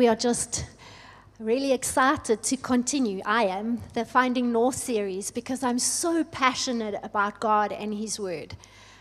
We 0.00 0.08
are 0.08 0.16
just 0.16 0.64
really 1.38 1.72
excited 1.72 2.42
to 2.44 2.56
continue. 2.56 3.20
I 3.26 3.44
am 3.48 3.82
the 3.92 4.06
Finding 4.06 4.50
North 4.50 4.76
series 4.76 5.30
because 5.30 5.62
I'm 5.62 5.78
so 5.78 6.24
passionate 6.24 6.94
about 7.02 7.38
God 7.38 7.70
and 7.70 7.92
His 7.92 8.18
Word. 8.18 8.56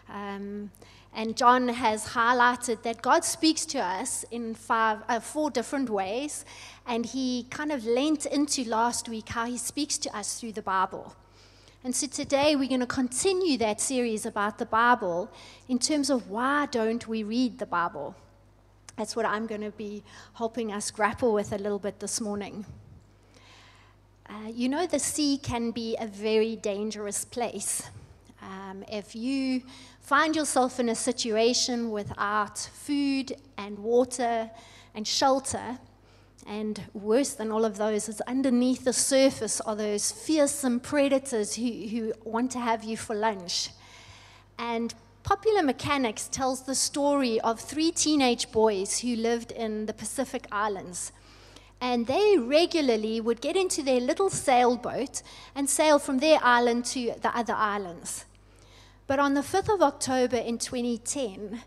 Um, 0.09 0.71
and 1.13 1.37
John 1.37 1.69
has 1.69 2.05
highlighted 2.07 2.83
that 2.83 3.01
God 3.01 3.23
speaks 3.23 3.65
to 3.67 3.79
us 3.79 4.25
in 4.29 4.53
five, 4.55 4.97
uh, 5.07 5.21
four 5.21 5.49
different 5.49 5.89
ways. 5.89 6.43
And 6.85 7.05
he 7.05 7.45
kind 7.49 7.71
of 7.71 7.85
lent 7.85 8.25
into 8.25 8.65
last 8.65 9.07
week 9.07 9.29
how 9.29 9.45
he 9.45 9.57
speaks 9.57 9.97
to 9.99 10.13
us 10.13 10.37
through 10.37 10.51
the 10.51 10.61
Bible. 10.61 11.15
And 11.81 11.95
so 11.95 12.07
today 12.07 12.57
we're 12.57 12.67
going 12.67 12.81
to 12.81 12.85
continue 12.85 13.57
that 13.59 13.79
series 13.79 14.25
about 14.25 14.57
the 14.57 14.65
Bible 14.65 15.31
in 15.69 15.79
terms 15.79 16.09
of 16.09 16.29
why 16.29 16.65
don't 16.65 17.07
we 17.07 17.23
read 17.23 17.57
the 17.57 17.65
Bible? 17.65 18.17
That's 18.99 19.15
what 19.15 19.25
I'm 19.25 19.47
going 19.47 19.61
to 19.61 19.71
be 19.71 20.03
helping 20.33 20.73
us 20.73 20.91
grapple 20.91 21.31
with 21.31 21.53
a 21.53 21.57
little 21.57 21.79
bit 21.79 22.01
this 22.01 22.19
morning. 22.19 22.65
Uh, 24.29 24.49
you 24.53 24.67
know, 24.67 24.85
the 24.85 24.99
sea 24.99 25.37
can 25.37 25.71
be 25.71 25.95
a 25.97 26.05
very 26.05 26.57
dangerous 26.57 27.23
place. 27.23 27.83
Um, 28.41 28.83
if 28.91 29.15
you 29.15 29.63
find 30.01 30.35
yourself 30.35 30.81
in 30.81 30.89
a 30.89 30.95
situation 30.95 31.91
without 31.91 32.57
food 32.57 33.37
and 33.57 33.79
water 33.79 34.51
and 34.93 35.07
shelter, 35.07 35.79
and 36.45 36.83
worse 36.93 37.35
than 37.35 37.53
all 37.53 37.63
of 37.63 37.77
those 37.77 38.09
is 38.09 38.19
underneath 38.27 38.83
the 38.83 38.91
surface 38.91 39.61
are 39.61 39.77
those 39.77 40.11
fearsome 40.11 40.81
predators 40.81 41.55
who, 41.55 41.71
who 41.87 42.13
want 42.25 42.51
to 42.51 42.59
have 42.59 42.83
you 42.83 42.97
for 42.97 43.15
lunch. 43.15 43.69
And 44.57 44.93
Popular 45.29 45.61
Mechanics 45.61 46.27
tells 46.27 46.63
the 46.63 46.73
story 46.73 47.39
of 47.41 47.59
three 47.59 47.91
teenage 47.91 48.51
boys 48.51 49.01
who 49.01 49.15
lived 49.15 49.51
in 49.51 49.85
the 49.85 49.93
Pacific 49.93 50.47
Islands. 50.51 51.11
And 51.79 52.07
they 52.07 52.39
regularly 52.39 53.21
would 53.21 53.39
get 53.39 53.55
into 53.55 53.83
their 53.83 53.99
little 53.99 54.31
sailboat 54.31 55.21
and 55.53 55.69
sail 55.69 55.99
from 55.99 56.17
their 56.17 56.39
island 56.41 56.85
to 56.85 57.13
the 57.21 57.29
other 57.37 57.53
islands. 57.53 58.25
But 59.05 59.19
on 59.19 59.35
the 59.35 59.41
5th 59.41 59.71
of 59.71 59.83
October 59.83 60.37
in 60.37 60.57
2010, 60.57 61.61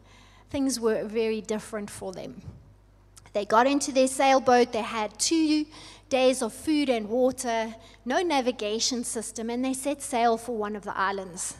things 0.50 0.80
were 0.80 1.04
very 1.04 1.40
different 1.40 1.88
for 1.88 2.10
them. 2.10 2.42
They 3.32 3.44
got 3.44 3.68
into 3.68 3.92
their 3.92 4.08
sailboat, 4.08 4.72
they 4.72 4.82
had 4.82 5.20
two 5.20 5.66
days 6.08 6.42
of 6.42 6.52
food 6.52 6.88
and 6.88 7.08
water, 7.08 7.76
no 8.04 8.22
navigation 8.22 9.04
system, 9.04 9.48
and 9.48 9.64
they 9.64 9.72
set 9.72 10.02
sail 10.02 10.36
for 10.36 10.56
one 10.56 10.74
of 10.74 10.82
the 10.82 10.98
islands. 10.98 11.54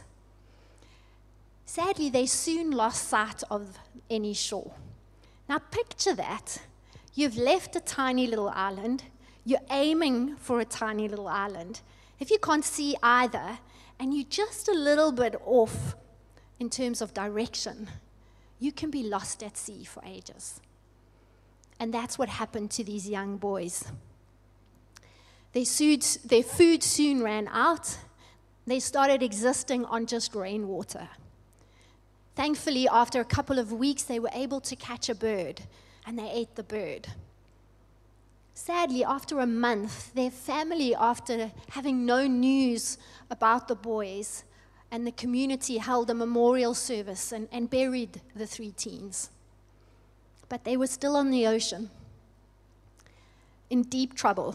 Sadly, 1.74 2.10
they 2.10 2.26
soon 2.26 2.70
lost 2.70 3.08
sight 3.08 3.42
of 3.50 3.78
any 4.10 4.34
shore. 4.34 4.74
Now, 5.48 5.56
picture 5.56 6.14
that. 6.14 6.58
You've 7.14 7.38
left 7.38 7.74
a 7.74 7.80
tiny 7.80 8.26
little 8.26 8.50
island, 8.50 9.04
you're 9.46 9.66
aiming 9.70 10.36
for 10.36 10.60
a 10.60 10.66
tiny 10.66 11.08
little 11.08 11.28
island. 11.28 11.80
If 12.20 12.30
you 12.30 12.38
can't 12.38 12.62
see 12.62 12.94
either, 13.02 13.58
and 13.98 14.12
you're 14.12 14.28
just 14.28 14.68
a 14.68 14.74
little 14.74 15.12
bit 15.12 15.34
off 15.46 15.96
in 16.60 16.68
terms 16.68 17.00
of 17.00 17.14
direction, 17.14 17.88
you 18.58 18.70
can 18.70 18.90
be 18.90 19.04
lost 19.04 19.42
at 19.42 19.56
sea 19.56 19.84
for 19.84 20.02
ages. 20.04 20.60
And 21.80 21.94
that's 21.94 22.18
what 22.18 22.28
happened 22.28 22.70
to 22.72 22.84
these 22.84 23.08
young 23.08 23.38
boys. 23.38 23.86
Their 25.54 25.64
food, 25.64 26.82
soon 26.82 27.22
ran 27.22 27.48
out. 27.48 27.96
They 28.66 28.78
started 28.78 29.22
existing 29.22 29.86
on 29.86 30.04
just 30.04 30.34
rainwater. 30.34 31.08
Thankfully, 32.34 32.88
after 32.88 33.20
a 33.20 33.24
couple 33.24 33.58
of 33.58 33.72
weeks, 33.72 34.02
they 34.02 34.18
were 34.18 34.30
able 34.32 34.60
to 34.60 34.76
catch 34.76 35.08
a 35.08 35.14
bird, 35.14 35.62
and 36.06 36.18
they 36.18 36.30
ate 36.30 36.54
the 36.54 36.62
bird. 36.62 37.08
Sadly, 38.54 39.04
after 39.04 39.40
a 39.40 39.46
month, 39.46 40.14
their 40.14 40.30
family, 40.30 40.94
after 40.94 41.50
having 41.70 42.06
no 42.06 42.26
news 42.26 42.98
about 43.30 43.68
the 43.68 43.74
boys, 43.74 44.44
and 44.90 45.06
the 45.06 45.12
community 45.12 45.78
held 45.78 46.10
a 46.10 46.14
memorial 46.14 46.74
service 46.74 47.32
and, 47.32 47.48
and 47.50 47.70
buried 47.70 48.20
the 48.34 48.46
three 48.46 48.72
teens 48.72 49.30
but 50.52 50.64
they 50.64 50.76
were 50.76 50.86
still 50.86 51.16
on 51.16 51.30
the 51.30 51.46
ocean, 51.46 51.88
in 53.70 53.80
deep 53.84 54.12
trouble. 54.12 54.54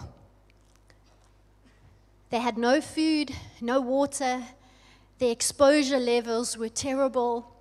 They 2.29 2.38
had 2.38 2.56
no 2.56 2.81
food, 2.81 3.31
no 3.62 3.81
water, 3.81 4.44
their 5.18 5.31
exposure 5.31 5.97
levels 5.97 6.56
were 6.56 6.69
terrible, 6.69 7.52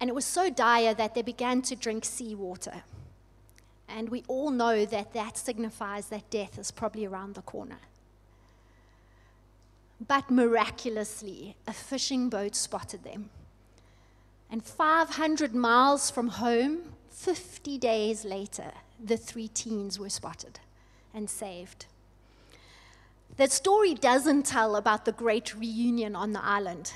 and 0.00 0.10
it 0.10 0.14
was 0.14 0.24
so 0.24 0.50
dire 0.50 0.94
that 0.94 1.14
they 1.14 1.22
began 1.22 1.62
to 1.62 1.76
drink 1.76 2.04
seawater. 2.04 2.82
And 3.88 4.08
we 4.08 4.24
all 4.28 4.50
know 4.50 4.84
that 4.84 5.14
that 5.14 5.38
signifies 5.38 6.08
that 6.08 6.28
death 6.30 6.58
is 6.58 6.70
probably 6.70 7.06
around 7.06 7.34
the 7.34 7.42
corner. 7.42 7.78
But 10.06 10.30
miraculously, 10.30 11.56
a 11.66 11.72
fishing 11.72 12.28
boat 12.28 12.54
spotted 12.54 13.04
them. 13.04 13.30
And 14.50 14.62
500 14.62 15.54
miles 15.54 16.10
from 16.10 16.28
home, 16.28 16.92
50 17.10 17.78
days 17.78 18.24
later, 18.24 18.72
the 19.02 19.16
three 19.16 19.48
teens 19.48 19.98
were 19.98 20.10
spotted 20.10 20.60
and 21.14 21.30
saved. 21.30 21.86
That 23.38 23.52
story 23.52 23.94
doesn't 23.94 24.44
tell 24.44 24.76
about 24.76 25.04
the 25.04 25.12
great 25.12 25.54
reunion 25.54 26.14
on 26.14 26.32
the 26.32 26.44
island, 26.44 26.92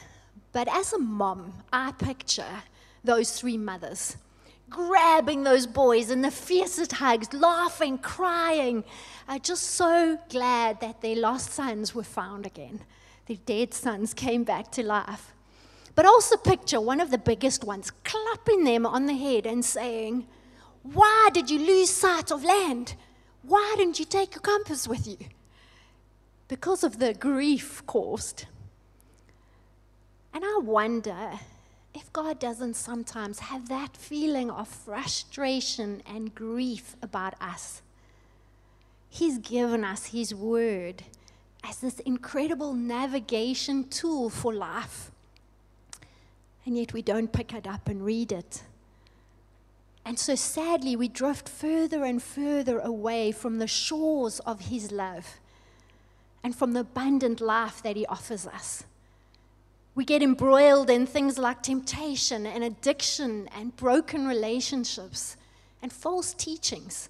but 0.52 0.68
as 0.68 0.92
a 0.92 0.98
mom, 0.98 1.54
I 1.72 1.92
picture 1.92 2.62
those 3.04 3.38
three 3.38 3.56
mothers 3.56 4.16
grabbing 4.70 5.42
those 5.42 5.66
boys 5.66 6.10
in 6.10 6.22
the 6.22 6.30
fiercest 6.30 6.92
hugs, 6.92 7.32
laughing, 7.34 7.98
crying, 7.98 8.84
uh, 9.28 9.38
just 9.38 9.64
so 9.64 10.18
glad 10.30 10.80
that 10.80 11.02
their 11.02 11.16
lost 11.16 11.50
sons 11.50 11.94
were 11.94 12.04
found 12.04 12.46
again. 12.46 12.80
Their 13.26 13.36
dead 13.44 13.74
sons 13.74 14.14
came 14.14 14.44
back 14.44 14.70
to 14.72 14.82
life. 14.84 15.34
But 15.96 16.06
also 16.06 16.36
picture 16.36 16.80
one 16.80 17.00
of 17.00 17.10
the 17.10 17.18
biggest 17.18 17.64
ones 17.64 17.90
clapping 18.04 18.64
them 18.64 18.86
on 18.86 19.06
the 19.06 19.14
head 19.14 19.44
and 19.44 19.64
saying, 19.64 20.26
Why 20.82 21.28
did 21.34 21.50
you 21.50 21.58
lose 21.58 21.90
sight 21.90 22.30
of 22.30 22.44
land? 22.44 22.94
Why 23.42 23.74
didn't 23.76 23.98
you 23.98 24.04
take 24.04 24.34
your 24.34 24.40
compass 24.40 24.86
with 24.86 25.06
you? 25.06 25.18
Because 26.46 26.84
of 26.84 26.98
the 26.98 27.12
grief 27.12 27.84
caused. 27.86 28.46
And 30.32 30.44
I 30.44 30.58
wonder 30.62 31.32
if 31.94 32.12
God 32.12 32.38
doesn't 32.38 32.74
sometimes 32.74 33.40
have 33.40 33.68
that 33.68 33.96
feeling 33.96 34.50
of 34.50 34.68
frustration 34.68 36.02
and 36.06 36.34
grief 36.34 36.96
about 37.02 37.34
us. 37.40 37.82
He's 39.08 39.38
given 39.38 39.84
us 39.84 40.06
His 40.06 40.34
Word 40.34 41.04
as 41.64 41.78
this 41.78 41.98
incredible 42.00 42.72
navigation 42.72 43.88
tool 43.88 44.30
for 44.30 44.54
life 44.54 45.10
and 46.70 46.76
yet 46.76 46.92
we 46.92 47.02
don't 47.02 47.32
pick 47.32 47.52
it 47.52 47.66
up 47.66 47.88
and 47.88 48.04
read 48.04 48.32
it. 48.32 48.62
And 50.04 50.18
so 50.18 50.34
sadly, 50.34 50.96
we 50.96 51.08
drift 51.08 51.48
further 51.48 52.04
and 52.04 52.22
further 52.22 52.78
away 52.78 53.32
from 53.32 53.58
the 53.58 53.66
shores 53.66 54.40
of 54.40 54.60
His 54.68 54.92
love 54.92 55.40
and 56.42 56.54
from 56.54 56.72
the 56.72 56.80
abundant 56.80 57.40
life 57.40 57.82
that 57.82 57.96
He 57.96 58.06
offers 58.06 58.46
us. 58.46 58.84
We 59.94 60.04
get 60.04 60.22
embroiled 60.22 60.88
in 60.88 61.06
things 61.06 61.38
like 61.38 61.62
temptation 61.62 62.46
and 62.46 62.62
addiction 62.62 63.48
and 63.54 63.76
broken 63.76 64.26
relationships 64.26 65.36
and 65.82 65.92
false 65.92 66.32
teachings, 66.32 67.08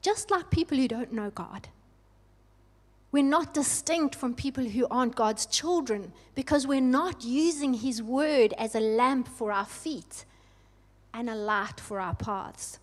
just 0.00 0.30
like 0.30 0.50
people 0.50 0.78
who 0.78 0.88
don't 0.88 1.12
know 1.12 1.30
God. 1.30 1.68
We're 3.12 3.24
not 3.24 3.54
distinct 3.54 4.14
from 4.14 4.34
people 4.34 4.64
who 4.64 4.86
aren't 4.88 5.16
God's 5.16 5.46
children 5.46 6.12
because 6.36 6.66
we're 6.66 6.80
not 6.80 7.24
using 7.24 7.74
His 7.74 8.00
word 8.02 8.54
as 8.56 8.74
a 8.74 8.80
lamp 8.80 9.26
for 9.26 9.50
our 9.50 9.64
feet 9.64 10.24
and 11.12 11.28
a 11.28 11.34
light 11.34 11.80
for 11.80 11.98
our 11.98 12.14
paths. 12.14 12.78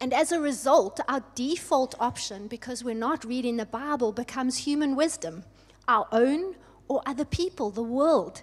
And 0.00 0.12
as 0.12 0.32
a 0.32 0.40
result, 0.40 1.00
our 1.06 1.22
default 1.34 1.94
option, 2.00 2.46
because 2.46 2.82
we're 2.82 2.94
not 2.94 3.24
reading 3.24 3.58
the 3.58 3.66
Bible, 3.66 4.12
becomes 4.12 4.58
human 4.58 4.96
wisdom, 4.96 5.44
our 5.86 6.08
own 6.10 6.54
or 6.88 7.02
other 7.06 7.24
people, 7.24 7.70
the 7.70 7.82
world. 7.82 8.42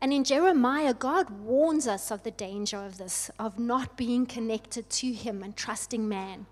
And 0.00 0.12
in 0.12 0.24
Jeremiah, 0.24 0.94
God 0.94 1.30
warns 1.30 1.86
us 1.86 2.10
of 2.10 2.22
the 2.22 2.30
danger 2.30 2.78
of 2.78 2.98
this, 2.98 3.30
of 3.38 3.58
not 3.58 3.96
being 3.96 4.26
connected 4.26 4.88
to 4.90 5.12
Him 5.12 5.42
and 5.42 5.56
trusting 5.56 6.08
man. 6.08 6.46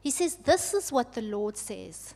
He 0.00 0.10
says, 0.10 0.36
This 0.36 0.74
is 0.74 0.90
what 0.90 1.12
the 1.12 1.22
Lord 1.22 1.56
says 1.56 2.14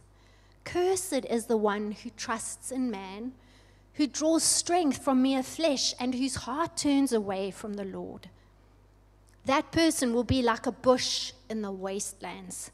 Cursed 0.64 1.26
is 1.28 1.46
the 1.46 1.56
one 1.56 1.92
who 1.92 2.10
trusts 2.10 2.72
in 2.72 2.90
man, 2.90 3.32
who 3.94 4.06
draws 4.06 4.42
strength 4.42 5.04
from 5.04 5.22
mere 5.22 5.42
flesh, 5.42 5.94
and 6.00 6.14
whose 6.14 6.36
heart 6.36 6.76
turns 6.76 7.12
away 7.12 7.50
from 7.50 7.74
the 7.74 7.84
Lord. 7.84 8.28
That 9.44 9.70
person 9.70 10.14
will 10.14 10.24
be 10.24 10.42
like 10.42 10.66
a 10.66 10.72
bush 10.72 11.32
in 11.50 11.62
the 11.62 11.70
wastelands. 11.70 12.70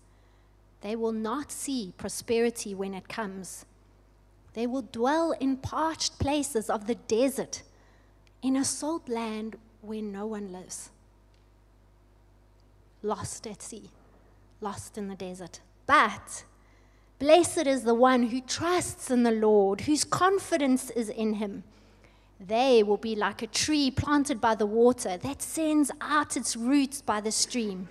They 0.83 0.97
will 0.97 1.13
not 1.13 1.51
see 1.53 1.93
prosperity 1.99 2.75
when 2.75 2.95
it 2.95 3.09
comes. 3.09 3.67
They 4.55 4.67
will 4.67 4.83
dwell 4.83 5.33
in 5.33 5.57
parched 5.59 6.19
places 6.19 6.69
of 6.69 6.87
the 6.87 6.97
desert, 6.97 7.63
in 8.43 8.57
a 8.57 8.65
salt 8.65 9.09
land 9.09 9.57
where 9.81 10.03
no 10.03 10.27
one 10.27 10.53
lives. 10.53 10.91
Lost 13.03 13.47
at 13.47 13.63
sea. 13.63 13.91
lost 14.61 14.99
in 14.99 15.09
the 15.09 15.15
desert. 15.15 15.61
But 15.87 16.45
blessed 17.19 17.67
is 17.67 17.85
the 17.85 17.95
one 17.95 18.25
who 18.25 18.41
trusts 18.41 19.11
in 19.11 19.23
the 19.23 19.33
Lord, 19.33 19.83
whose 19.83 20.05
confidence 20.05 20.91
is 20.91 21.09
in 21.09 21.35
him. 21.35 21.65
They 22.39 22.83
will 22.83 22.97
be 22.97 23.15
like 23.15 23.43
a 23.43 23.47
tree 23.47 23.91
planted 23.91 24.41
by 24.41 24.55
the 24.55 24.67
water 24.67 25.17
that 25.17 25.43
sends 25.43 25.91
out 26.01 26.37
its 26.37 26.57
roots 26.57 27.03
by 27.03 27.21
the 27.21 27.33
stream. 27.33 27.89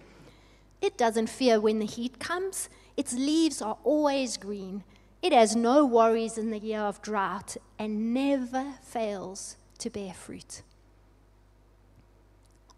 It 0.81 0.97
doesn't 0.97 1.27
fear 1.27 1.59
when 1.59 1.79
the 1.79 1.85
heat 1.85 2.19
comes, 2.19 2.69
its 2.95 3.13
leaves 3.13 3.61
are 3.61 3.77
always 3.83 4.37
green. 4.37 4.83
It 5.21 5.33
has 5.33 5.55
no 5.55 5.85
worries 5.85 6.37
in 6.37 6.49
the 6.49 6.59
year 6.59 6.79
of 6.79 7.01
drought 7.01 7.57
and 7.77 8.13
never 8.13 8.73
fails 8.83 9.57
to 9.79 9.89
bear 9.89 10.13
fruit. 10.13 10.61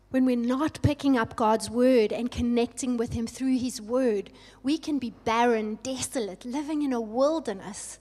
When 0.10 0.26
we're 0.26 0.36
not 0.36 0.82
picking 0.82 1.18
up 1.18 1.36
God's 1.36 1.70
word 1.70 2.12
and 2.12 2.30
connecting 2.30 2.98
with 2.98 3.14
Him 3.14 3.28
through 3.28 3.58
His 3.60 3.80
word, 3.80 4.32
we 4.62 4.78
can 4.78 5.00
be 5.00 5.14
barren, 5.24 5.80
desolate, 5.84 6.44
living 6.44 6.82
in 6.82 6.92
a 6.92 7.00
wilderness. 7.00 7.98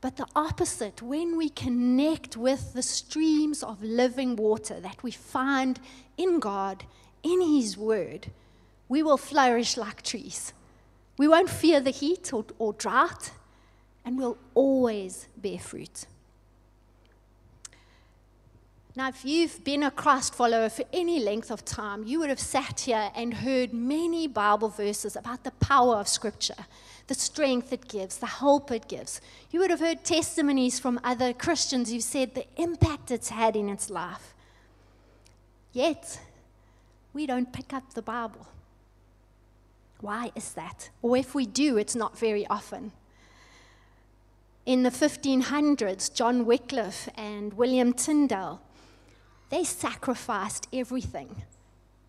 But 0.00 0.16
the 0.16 0.26
opposite, 0.34 1.02
when 1.02 1.36
we 1.36 1.50
connect 1.50 2.36
with 2.36 2.72
the 2.72 2.82
streams 2.82 3.62
of 3.62 3.82
living 3.82 4.36
water 4.36 4.80
that 4.80 5.02
we 5.02 5.10
find 5.10 5.78
in 6.16 6.38
God, 6.38 6.84
in 7.22 7.40
His 7.40 7.76
word, 7.76 8.30
we 8.88 9.02
will 9.02 9.18
flourish 9.18 9.76
like 9.76 10.02
trees. 10.02 10.54
We 11.16 11.28
won't 11.28 11.50
fear 11.50 11.80
the 11.80 11.90
heat 11.90 12.32
or, 12.32 12.44
or 12.58 12.72
drought, 12.72 13.30
and 14.04 14.18
we'll 14.18 14.38
always 14.54 15.28
bear 15.36 15.58
fruit. 15.58 16.06
Now, 18.96 19.08
if 19.08 19.24
you've 19.24 19.64
been 19.64 19.82
a 19.82 19.90
Christ 19.90 20.34
follower 20.36 20.68
for 20.68 20.84
any 20.92 21.18
length 21.18 21.50
of 21.50 21.64
time, 21.64 22.04
you 22.04 22.20
would 22.20 22.28
have 22.28 22.38
sat 22.38 22.80
here 22.80 23.10
and 23.16 23.34
heard 23.34 23.72
many 23.72 24.28
Bible 24.28 24.68
verses 24.68 25.16
about 25.16 25.42
the 25.42 25.50
power 25.52 25.96
of 25.96 26.06
Scripture, 26.06 26.66
the 27.08 27.14
strength 27.14 27.72
it 27.72 27.88
gives, 27.88 28.18
the 28.18 28.26
hope 28.26 28.70
it 28.70 28.86
gives. 28.86 29.20
You 29.50 29.58
would 29.60 29.70
have 29.70 29.80
heard 29.80 30.04
testimonies 30.04 30.78
from 30.78 31.00
other 31.02 31.32
Christians 31.32 31.90
who 31.90 31.98
said 32.00 32.34
the 32.34 32.46
impact 32.56 33.10
it's 33.10 33.30
had 33.30 33.56
in 33.56 33.68
its 33.68 33.90
life. 33.90 34.32
Yet, 35.72 36.20
we 37.12 37.26
don't 37.26 37.52
pick 37.52 37.72
up 37.72 37.94
the 37.94 38.02
Bible. 38.02 38.46
Why 40.00 40.32
is 40.34 40.52
that? 40.52 40.90
Or 41.02 41.16
if 41.16 41.34
we 41.34 41.46
do, 41.46 41.76
it's 41.78 41.94
not 41.94 42.18
very 42.18 42.46
often. 42.48 42.92
In 44.66 44.82
the 44.82 44.90
1500s, 44.90 46.12
John 46.12 46.46
Wycliffe 46.46 47.08
and 47.16 47.52
William 47.52 47.92
Tyndale, 47.92 48.62
they 49.50 49.62
sacrificed 49.62 50.68
everything, 50.72 51.42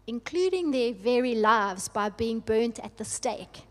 including 0.08 0.72
their 0.72 0.94
very 0.94 1.36
lives 1.36 1.90
by 1.90 2.10
being 2.10 2.40
burnt 2.40 2.80
at 2.80 2.98
the 2.98 3.04
stake, 3.06 3.64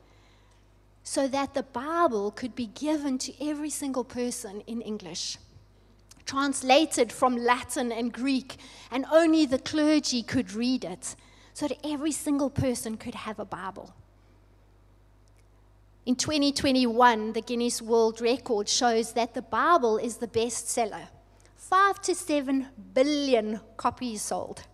so 1.02 1.26
that 1.28 1.55
the 1.55 1.62
Bible 1.62 2.31
could 2.31 2.55
be 2.55 2.67
given 2.67 3.17
to 3.19 3.32
every 3.46 3.70
single 3.70 4.05
person 4.05 4.62
in 4.67 4.82
English. 4.82 5.38
Translated 6.26 7.10
from 7.10 7.37
Latin 7.37 7.90
and 7.90 8.12
Greek, 8.12 8.56
and 8.90 9.06
only 9.10 9.46
the 9.46 9.58
clergy 9.58 10.22
could 10.22 10.52
read 10.52 10.84
it, 10.84 11.17
so 11.55 11.69
that 11.69 11.78
every 11.84 12.12
single 12.12 12.50
person 12.50 12.96
could 12.96 13.14
have 13.14 13.38
a 13.38 13.44
Bible. 13.44 13.94
In 16.06 16.16
2021, 16.16 17.32
the 17.32 17.40
Guinness 17.40 17.80
World 17.80 18.20
Record 18.20 18.68
shows 18.68 19.14
that 19.14 19.32
the 19.32 19.40
Bible 19.40 19.96
is 19.96 20.18
the 20.18 20.26
bestseller. 20.26 21.08
Five 21.56 22.02
to 22.02 22.14
seven 22.14 22.66
billion 22.92 23.58
copies 23.78 24.20
sold. 24.20 24.64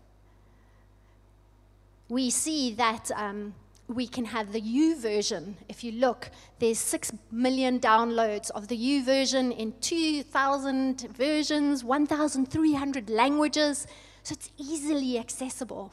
We 2.08 2.30
see 2.30 2.74
that 2.74 3.12
um, 3.14 3.54
we 3.86 4.08
can 4.08 4.24
have 4.24 4.50
the 4.50 4.60
YouVersion. 4.60 5.54
If 5.68 5.84
you 5.84 5.92
look, 5.92 6.32
there's 6.58 6.80
six 6.80 7.12
million 7.30 7.78
downloads 7.78 8.50
of 8.50 8.66
the 8.66 8.76
YouVersion 8.76 9.56
in 9.56 9.74
2,000 9.80 11.02
versions, 11.16 11.84
1,300 11.84 13.08
languages, 13.08 13.86
so 14.24 14.32
it's 14.32 14.50
easily 14.58 15.16
accessible. 15.16 15.92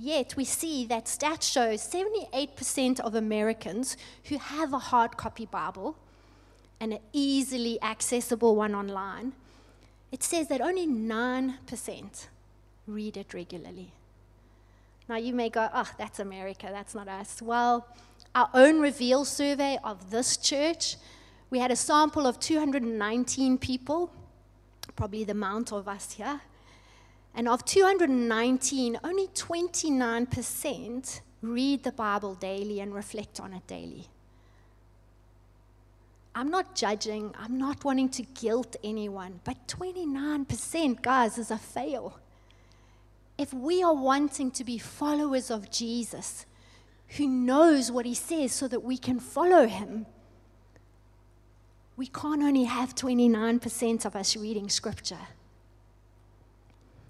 Yet 0.00 0.36
we 0.36 0.44
see 0.44 0.86
that 0.86 1.06
stats 1.06 1.50
show 1.50 1.74
78% 1.74 3.00
of 3.00 3.16
Americans 3.16 3.96
who 4.24 4.38
have 4.38 4.72
a 4.72 4.78
hard 4.78 5.16
copy 5.16 5.44
Bible 5.44 5.96
and 6.78 6.92
an 6.92 7.00
easily 7.12 7.82
accessible 7.82 8.54
one 8.54 8.76
online, 8.76 9.32
it 10.12 10.22
says 10.22 10.46
that 10.48 10.60
only 10.60 10.86
9% 10.86 12.26
read 12.86 13.16
it 13.16 13.34
regularly. 13.34 13.92
Now 15.08 15.16
you 15.16 15.32
may 15.32 15.50
go, 15.50 15.68
oh, 15.74 15.90
that's 15.98 16.20
America, 16.20 16.68
that's 16.70 16.94
not 16.94 17.08
us. 17.08 17.42
Well, 17.42 17.84
our 18.36 18.50
own 18.54 18.80
reveal 18.80 19.24
survey 19.24 19.78
of 19.82 20.10
this 20.12 20.36
church, 20.36 20.96
we 21.50 21.58
had 21.58 21.72
a 21.72 21.76
sample 21.76 22.24
of 22.24 22.38
219 22.38 23.58
people, 23.58 24.12
probably 24.94 25.24
the 25.24 25.32
amount 25.32 25.72
of 25.72 25.88
us 25.88 26.12
here. 26.12 26.40
And 27.34 27.48
of 27.48 27.64
219, 27.64 28.98
only 29.04 29.28
29% 29.28 31.20
read 31.42 31.84
the 31.84 31.92
Bible 31.92 32.34
daily 32.34 32.80
and 32.80 32.94
reflect 32.94 33.38
on 33.40 33.52
it 33.54 33.66
daily. 33.66 34.06
I'm 36.34 36.50
not 36.50 36.74
judging, 36.74 37.34
I'm 37.38 37.58
not 37.58 37.84
wanting 37.84 38.10
to 38.10 38.22
guilt 38.22 38.76
anyone, 38.84 39.40
but 39.44 39.66
29%, 39.66 41.02
guys, 41.02 41.36
is 41.36 41.50
a 41.50 41.58
fail. 41.58 42.18
If 43.36 43.52
we 43.52 43.82
are 43.82 43.94
wanting 43.94 44.50
to 44.52 44.64
be 44.64 44.78
followers 44.78 45.50
of 45.50 45.70
Jesus, 45.70 46.46
who 47.16 47.26
knows 47.26 47.90
what 47.90 48.06
he 48.06 48.14
says 48.14 48.52
so 48.52 48.68
that 48.68 48.84
we 48.84 48.98
can 48.98 49.18
follow 49.18 49.66
him, 49.66 50.06
we 51.96 52.06
can't 52.06 52.42
only 52.42 52.64
have 52.64 52.94
29% 52.94 54.04
of 54.04 54.14
us 54.14 54.36
reading 54.36 54.68
scripture. 54.68 55.18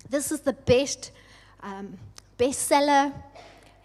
This 0.09 0.33
is 0.33 0.41
the 0.41 0.53
best 0.53 1.11
um, 1.63 1.99
bestseller. 2.39 3.13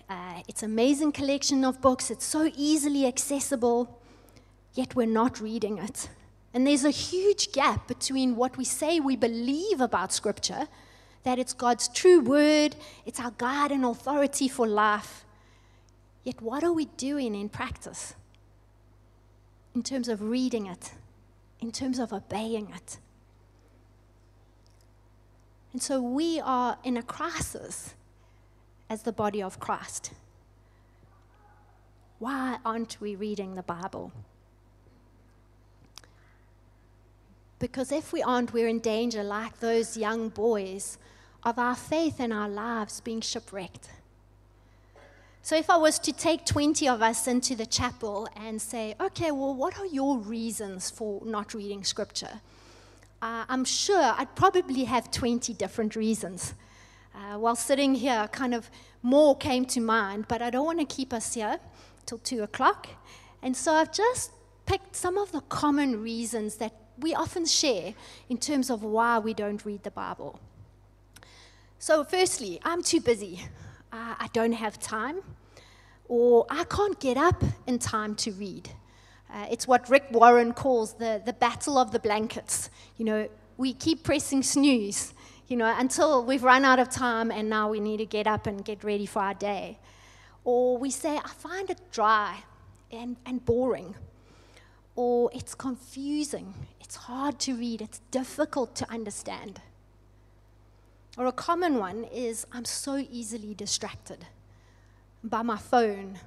Uh, 0.10 0.42
it's 0.48 0.63
amazing 0.63 1.12
collection 1.12 1.65
of 1.65 1.81
books. 1.81 2.12
It's 2.12 2.25
so 2.25 2.51
easily 2.56 3.06
accessible, 3.06 4.00
yet 4.74 4.95
we're 4.95 5.07
not 5.07 5.42
reading 5.42 5.77
it. 5.77 6.10
And 6.54 6.68
there's 6.68 6.86
a 6.86 6.92
huge 6.92 7.51
gap 7.51 7.88
between 7.88 8.36
what 8.36 8.57
we 8.57 8.63
say 8.63 9.00
we 9.00 9.15
believe 9.15 9.81
about 9.81 10.13
Scripture, 10.13 10.68
that 11.24 11.39
it's 11.39 11.54
God's 11.54 11.88
true 11.88 12.19
word, 12.19 12.75
it's 13.06 13.19
our 13.19 13.31
guide 13.38 13.71
and 13.71 13.83
authority 13.83 14.48
for 14.48 14.68
life. 14.68 15.25
Yet, 16.24 16.42
what 16.42 16.63
are 16.63 16.71
we 16.71 16.86
doing 16.86 17.36
in 17.36 17.50
practice 17.50 18.14
in 19.73 19.83
terms 19.83 20.07
of 20.07 20.21
reading 20.21 20.68
it, 20.68 20.92
in 21.59 21.71
terms 21.71 21.97
of 21.97 22.14
obeying 22.14 22.71
it? 22.76 22.97
And 25.73 25.81
so 25.81 26.01
we 26.01 26.39
are 26.39 26.77
in 26.83 26.95
a 26.95 27.03
crisis 27.03 27.95
as 28.89 29.01
the 29.01 29.11
body 29.11 29.42
of 29.42 29.59
Christ. 29.59 30.11
Why 32.19 32.59
aren't 32.63 33.01
we 33.01 33.15
reading 33.15 33.56
the 33.56 33.63
Bible? 33.63 34.13
Because 37.57 37.92
if 37.92 38.13
we 38.13 38.21
aren't, 38.21 38.53
we're 38.53 38.68
in 38.68 38.80
danger, 38.80 39.23
like 39.23 39.59
those 39.59 39.97
young 39.97 40.30
boys, 40.30 40.97
of 41.44 41.57
our 41.57 41.75
faith 41.75 42.19
and 42.19 42.31
our 42.31 42.49
lives 42.49 43.01
being 43.01 43.21
shipwrecked. 43.21 43.89
So, 45.42 45.57
if 45.57 45.69
I 45.69 45.75
was 45.75 45.99
to 45.99 46.13
take 46.13 46.45
20 46.45 46.87
of 46.87 47.01
us 47.01 47.27
into 47.27 47.56
the 47.56 47.65
chapel 47.65 48.30
and 48.37 48.61
say, 48.61 48.95
okay, 48.99 49.31
well, 49.31 49.53
what 49.53 49.77
are 49.77 49.85
your 49.85 50.18
reasons 50.18 50.89
for 50.89 51.21
not 51.25 51.53
reading 51.53 51.83
scripture? 51.83 52.39
Uh, 53.23 53.45
I'm 53.47 53.63
sure 53.63 54.03
I'd 54.18 54.35
probably 54.35 54.83
have 54.83 55.09
20 55.09 55.53
different 55.53 55.95
reasons. 55.95 56.56
Uh, 57.15 57.37
while 57.37 57.56
sitting 57.56 57.95
here, 57.95 58.27
kind 58.33 58.53
of 58.53 58.69
more 59.01 59.37
came 59.37 59.63
to 59.68 59.80
mind, 59.80 60.25
but 60.27 60.42
I 60.42 60.49
don't 60.49 60.65
want 60.65 60.80
to 60.80 60.85
keep 60.85 61.13
us 61.13 61.33
here 61.33 61.57
till 62.06 62.18
2 62.18 62.44
o'clock. 62.44 62.89
And 63.42 63.56
so 63.56 63.71
I've 63.75 63.94
just 63.94 64.31
picked 64.65 64.97
some 64.97 65.18
of 65.18 65.31
the 65.31 65.39
common 65.39 66.01
reasons 66.01 66.56
that 66.56 66.73
we 66.97 67.15
often 67.15 67.45
share 67.45 67.94
in 68.27 68.37
terms 68.39 68.69
of 68.69 68.83
why 68.83 69.19
we 69.19 69.33
don't 69.33 69.63
read 69.63 69.83
the 69.83 69.92
Bible. 69.92 70.37
So, 71.80 72.03
firstly, 72.03 72.59
I'm 72.65 72.83
too 72.83 72.99
busy. 72.99 73.42
Uh, 73.92 74.15
I 74.19 74.27
don't 74.33 74.53
have 74.53 74.80
time, 74.80 75.21
or 76.09 76.45
I 76.49 76.65
can't 76.65 76.99
get 76.99 77.15
up 77.15 77.42
in 77.68 77.80
time 77.80 78.15
to 78.15 78.31
read. 78.33 78.69
Uh, 79.33 79.47
it's 79.49 79.68
what 79.68 79.90
Rick 79.90 80.06
Warren 80.11 80.54
calls 80.54 80.94
the, 80.94 81.19
the 81.25 81.33
battle 81.33 81.80
of 81.80 81.92
the 81.92 81.99
blankets. 81.99 82.69
You 82.97 83.06
know, 83.06 83.30
we 83.57 83.73
keep 83.73 84.04
pressing 84.04 84.44
snooze, 84.44 85.13
you 85.47 85.57
know, 85.57 85.73
until 85.75 86.23
we've 86.23 86.44
run 86.44 86.63
out 86.63 86.78
of 86.78 86.90
time 86.90 87.31
and 87.31 87.49
now 87.49 87.69
we 87.69 87.80
need 87.80 87.97
to 87.97 88.06
get 88.06 88.28
up 88.28 88.45
and 88.45 88.63
get 88.63 88.83
ready 88.83 89.07
for 89.07 89.23
our 89.23 89.33
day. 89.33 89.80
Or 90.44 90.78
we 90.78 90.92
say, 90.92 91.18
I 91.18 91.30
find 91.30 91.69
it 91.71 91.80
dry 91.92 92.44
and, 92.92 93.18
and 93.25 93.44
boring. 93.44 93.95
Or 94.95 95.31
it's 95.33 95.56
confusing, 95.56 96.54
it's 96.80 96.95
hard 96.95 97.40
to 97.40 97.56
read, 97.56 97.81
it's 97.81 98.02
difficult 98.11 98.75
to 98.75 98.92
understand. 98.92 99.61
Or 101.18 101.25
a 101.25 101.31
common 101.31 101.80
one 101.80 102.04
is, 102.04 102.45
I'm 102.52 102.66
so 102.66 102.97
easily 103.09 103.56
distracted 103.56 104.25
by 105.23 105.42
my 105.42 105.57
phone, 105.57 106.19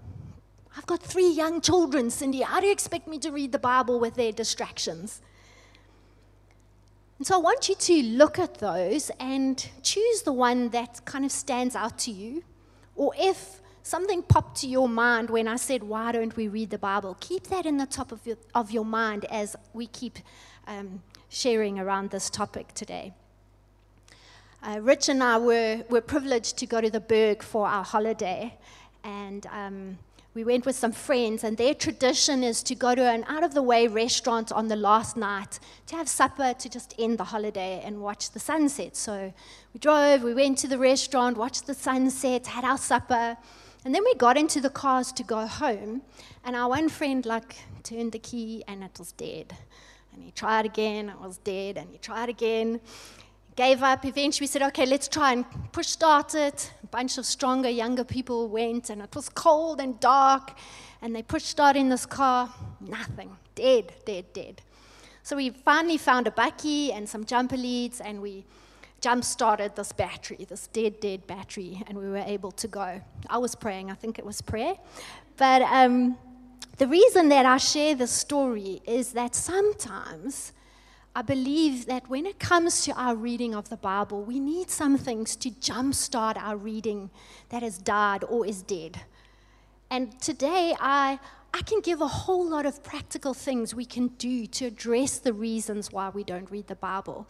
I've 0.77 0.87
got 0.87 1.03
three 1.03 1.31
young 1.31 1.63
children, 1.63 2.11
Cindy. 2.11 2.43
How 2.43 2.61
do 2.61 2.67
you 2.67 2.73
expect 2.73 3.09
me 3.09 3.19
to 3.21 3.31
read 3.31 3.53
the 3.53 3.59
Bible 3.59 3.99
with 3.99 4.15
their 4.15 4.31
distractions? 4.31 5.23
And 7.19 7.27
so 7.27 7.37
I 7.37 7.39
want 7.39 7.71
you 7.71 7.75
to 7.75 8.03
look 8.03 8.39
at 8.39 8.59
those 8.59 9.11
and 9.19 9.67
choose 9.83 10.23
the 10.23 10.35
one 10.35 10.69
that 10.71 11.03
kind 11.07 11.25
of 11.25 11.33
stands 11.33 11.75
out 11.75 11.99
to 12.01 12.11
you. 12.11 12.45
Or 12.95 13.15
if 13.19 13.61
something 13.83 14.23
popped 14.23 14.61
to 14.61 14.67
your 14.67 14.87
mind 14.87 15.31
when 15.31 15.49
I 15.49 15.57
said, 15.57 15.83
Why 15.83 16.13
don't 16.13 16.37
we 16.37 16.47
read 16.47 16.69
the 16.69 16.79
Bible? 16.79 17.17
Keep 17.21 17.47
that 17.47 17.65
in 17.65 17.79
the 17.79 17.87
top 17.87 18.13
of 18.13 18.27
your, 18.27 18.37
of 18.55 18.71
your 18.71 18.85
mind 18.85 19.25
as 19.31 19.57
we 19.73 19.87
keep 19.87 20.19
um, 20.67 21.03
sharing 21.31 21.79
around 21.79 22.11
this 22.11 22.29
topic 22.29 22.75
today. 22.75 23.15
Uh, 24.63 24.81
Rich 24.83 25.09
and 25.09 25.23
I 25.23 25.39
were, 25.39 25.85
were 25.89 26.03
privileged 26.03 26.59
to 26.59 26.67
go 26.67 26.83
to 26.83 26.91
the 26.91 27.01
Berg 27.01 27.43
for 27.43 27.67
our 27.67 27.85
holiday. 27.85 28.59
And 29.05 29.47
um, 29.47 29.99
we 30.37 30.45
went 30.45 30.67
with 30.67 30.77
some 30.77 30.93
friends, 30.93 31.45
and 31.45 31.57
their 31.57 31.73
tradition 31.73 32.45
is 32.45 32.63
to 32.63 32.75
go 32.75 32.95
to 32.95 33.03
an 33.03 33.25
out 33.27 33.43
of 33.43 33.55
the 33.55 33.63
way 33.63 33.89
restaurant 33.89 34.53
on 34.53 34.69
the 34.69 34.77
last 34.77 35.17
night 35.17 35.59
to 35.87 35.97
have 35.97 36.07
supper 36.07 36.53
to 36.53 36.69
just 36.69 36.95
end 36.99 37.17
the 37.17 37.25
holiday 37.25 37.81
and 37.83 38.03
watch 38.03 38.31
the 38.33 38.39
sunset. 38.39 38.95
So 38.97 39.33
we 39.73 39.81
drove, 39.81 40.23
we 40.23 40.35
went 40.35 40.59
to 40.59 40.69
the 40.69 40.77
restaurant, 40.77 41.39
watched 41.39 41.67
the 41.67 41.73
sunset, 41.73 42.49
had 42.49 42.65
our 42.65 42.77
supper, 42.77 43.39
and 43.87 43.95
then 43.95 44.05
we 44.05 44.15
got 44.15 44.37
into 44.37 44.61
the 44.61 44.69
cars 44.69 45.11
to 45.13 45.23
go 45.23 45.47
home. 45.47 46.03
And 46.45 46.55
our 46.55 46.69
one 46.69 46.91
friend, 46.91 47.25
like, 47.25 47.57
turned 47.83 48.13
the 48.13 48.19
key 48.19 48.63
and 48.69 48.85
it 48.85 48.99
was 48.99 49.13
dead. 49.13 49.57
And 50.13 50.23
he 50.23 50.33
tried 50.33 50.67
again, 50.67 51.09
it 51.09 51.19
was 51.19 51.39
dead, 51.39 51.79
and 51.79 51.89
he 51.91 51.97
tried 51.97 52.29
again 52.29 52.83
gave 53.57 53.83
up. 53.83 54.05
Eventually, 54.05 54.45
we 54.45 54.49
said, 54.49 54.63
okay, 54.63 54.87
let's 54.87 55.09
try 55.09 55.33
and 55.33 55.45
push 55.73 55.89
start 55.89 56.35
it. 56.35 56.73
A 56.85 56.87
bunch 56.87 57.19
of 57.19 57.27
stronger, 57.27 57.71
younger 57.71 58.05
people 58.05 58.49
went, 58.49 58.91
and 58.91 59.03
it 59.03 59.17
was 59.17 59.29
cold 59.31 59.81
and 59.81 59.99
dark. 59.99 60.53
And 61.03 61.17
they 61.17 61.23
pushed 61.23 61.47
start 61.47 61.75
in 61.77 61.89
this 61.89 62.07
car. 62.07 62.53
Nothing. 62.81 63.37
Dead, 63.55 63.93
dead, 64.05 64.33
dead. 64.33 64.63
So 65.23 65.37
we 65.37 65.51
finally 65.51 65.97
found 65.97 66.29
a 66.29 66.31
bakkie 66.31 66.93
and 66.95 67.09
some 67.09 67.25
jumper 67.25 67.57
leads, 67.57 68.01
and 68.01 68.21
we 68.21 68.45
jump 69.01 69.25
started 69.25 69.75
this 69.75 69.93
battery, 69.93 70.47
this 70.49 70.69
dead, 70.69 71.01
dead 71.01 71.27
battery, 71.27 71.83
and 71.87 71.99
we 71.99 72.09
were 72.09 72.25
able 72.27 72.53
to 72.53 72.69
go. 72.69 73.01
I 73.29 73.39
was 73.39 73.55
praying, 73.55 73.91
I 73.91 73.95
think 73.95 74.19
it 74.19 74.27
was 74.27 74.41
prayer. 74.41 74.75
But 75.37 75.63
um, 75.63 76.17
the 76.79 76.87
reason 76.87 77.29
that 77.31 77.47
I 77.47 77.57
share 77.57 77.95
this 77.95 78.11
story 78.11 78.83
is 78.87 79.13
that 79.13 79.35
sometimes 79.35 80.53
I 81.17 81.23
believe 81.23 81.87
that 81.87 82.11
when 82.11 82.27
it 82.27 82.39
comes 82.39 82.85
to 82.85 82.93
our 82.93 83.17
reading 83.17 83.55
of 83.55 83.71
the 83.71 83.79
Bible, 83.79 84.23
we 84.23 84.39
need 84.39 84.69
some 84.69 84.99
things 84.99 85.35
to 85.37 85.51
jumpstart 85.51 86.37
our 86.37 86.59
reading 86.59 87.09
that 87.49 87.63
has 87.63 87.79
died 87.79 88.23
or 88.25 88.45
is 88.45 88.61
dead. 88.61 89.01
And 89.91 90.21
today, 90.21 90.75
I, 90.79 91.19
I 91.55 91.63
can 91.63 91.81
give 91.81 92.03
a 92.03 92.07
whole 92.07 92.47
lot 92.47 92.67
of 92.67 92.85
practical 92.85 93.33
things 93.33 93.75
we 93.75 93.87
can 93.87 94.09
do 94.19 94.45
to 94.47 94.67
address 94.67 95.17
the 95.17 95.33
reasons 95.33 95.91
why 95.91 96.11
we 96.11 96.23
don't 96.23 96.51
read 96.51 96.67
the 96.67 96.77
Bible. 96.77 97.27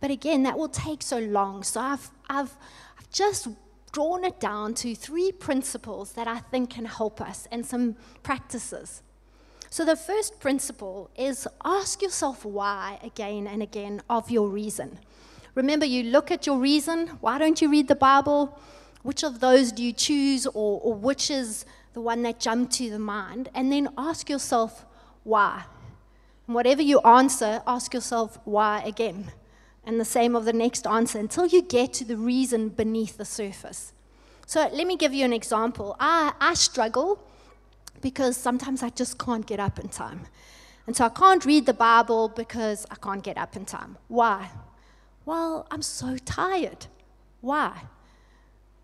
But 0.00 0.10
again, 0.10 0.44
that 0.44 0.56
will 0.56 0.70
take 0.70 1.02
so 1.02 1.18
long. 1.18 1.62
So 1.62 1.82
I've, 1.82 2.10
I've, 2.30 2.56
I've 2.98 3.10
just 3.10 3.48
drawn 3.92 4.24
it 4.24 4.40
down 4.40 4.72
to 4.76 4.94
three 4.94 5.30
principles 5.30 6.12
that 6.12 6.26
I 6.26 6.38
think 6.38 6.70
can 6.70 6.86
help 6.86 7.20
us 7.20 7.46
and 7.52 7.66
some 7.66 7.96
practices. 8.22 9.02
So, 9.68 9.84
the 9.84 9.96
first 9.96 10.38
principle 10.38 11.10
is 11.16 11.48
ask 11.64 12.00
yourself 12.00 12.44
why 12.44 12.98
again 13.02 13.46
and 13.46 13.62
again 13.62 14.00
of 14.08 14.30
your 14.30 14.48
reason. 14.48 14.98
Remember, 15.54 15.86
you 15.86 16.04
look 16.04 16.30
at 16.30 16.46
your 16.46 16.58
reason. 16.58 17.08
Why 17.20 17.38
don't 17.38 17.60
you 17.60 17.70
read 17.70 17.88
the 17.88 17.96
Bible? 17.96 18.58
Which 19.02 19.24
of 19.24 19.40
those 19.40 19.72
do 19.72 19.82
you 19.82 19.92
choose, 19.92 20.46
or, 20.46 20.80
or 20.80 20.94
which 20.94 21.30
is 21.30 21.64
the 21.94 22.00
one 22.00 22.22
that 22.22 22.38
jumped 22.38 22.74
to 22.74 22.90
the 22.90 22.98
mind? 22.98 23.48
And 23.54 23.72
then 23.72 23.88
ask 23.98 24.28
yourself 24.30 24.84
why. 25.24 25.64
And 26.46 26.54
whatever 26.54 26.82
you 26.82 27.00
answer, 27.00 27.62
ask 27.66 27.92
yourself 27.92 28.38
why 28.44 28.82
again. 28.82 29.32
And 29.84 30.00
the 30.00 30.04
same 30.04 30.36
of 30.36 30.44
the 30.44 30.52
next 30.52 30.86
answer 30.86 31.18
until 31.18 31.46
you 31.46 31.62
get 31.62 31.92
to 31.94 32.04
the 32.04 32.16
reason 32.16 32.68
beneath 32.68 33.16
the 33.16 33.24
surface. 33.24 33.92
So, 34.46 34.60
let 34.60 34.86
me 34.86 34.96
give 34.96 35.12
you 35.12 35.24
an 35.24 35.32
example. 35.32 35.96
I, 35.98 36.32
I 36.40 36.54
struggle 36.54 37.26
because 38.06 38.36
sometimes 38.36 38.84
I 38.84 38.90
just 38.90 39.18
can't 39.18 39.44
get 39.44 39.58
up 39.58 39.80
in 39.80 39.88
time. 39.88 40.20
And 40.86 40.94
so 40.94 41.06
I 41.06 41.08
can't 41.08 41.44
read 41.44 41.66
the 41.66 41.74
Bible 41.74 42.28
because 42.28 42.86
I 42.88 42.94
can't 42.94 43.20
get 43.20 43.36
up 43.36 43.56
in 43.56 43.64
time. 43.64 43.98
Why? 44.06 44.48
Well, 45.24 45.66
I'm 45.72 45.82
so 45.82 46.16
tired. 46.18 46.86
Why? 47.40 47.72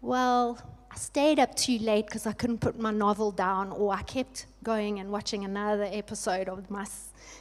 Well, 0.01 0.59
I 0.91 0.97
stayed 0.97 1.39
up 1.39 1.55
too 1.55 1.79
late 1.79 2.07
because 2.07 2.27
I 2.27 2.33
couldn't 2.33 2.59
put 2.59 2.81
my 2.81 2.91
novel 2.91 3.31
down, 3.31 3.71
or 3.71 3.95
I 3.95 4.03
kept 4.03 4.47
going 4.65 4.99
and 4.99 5.13
watching 5.13 5.45
another 5.45 5.89
episode 6.03 6.49
of 6.49 6.69
my 6.69 6.85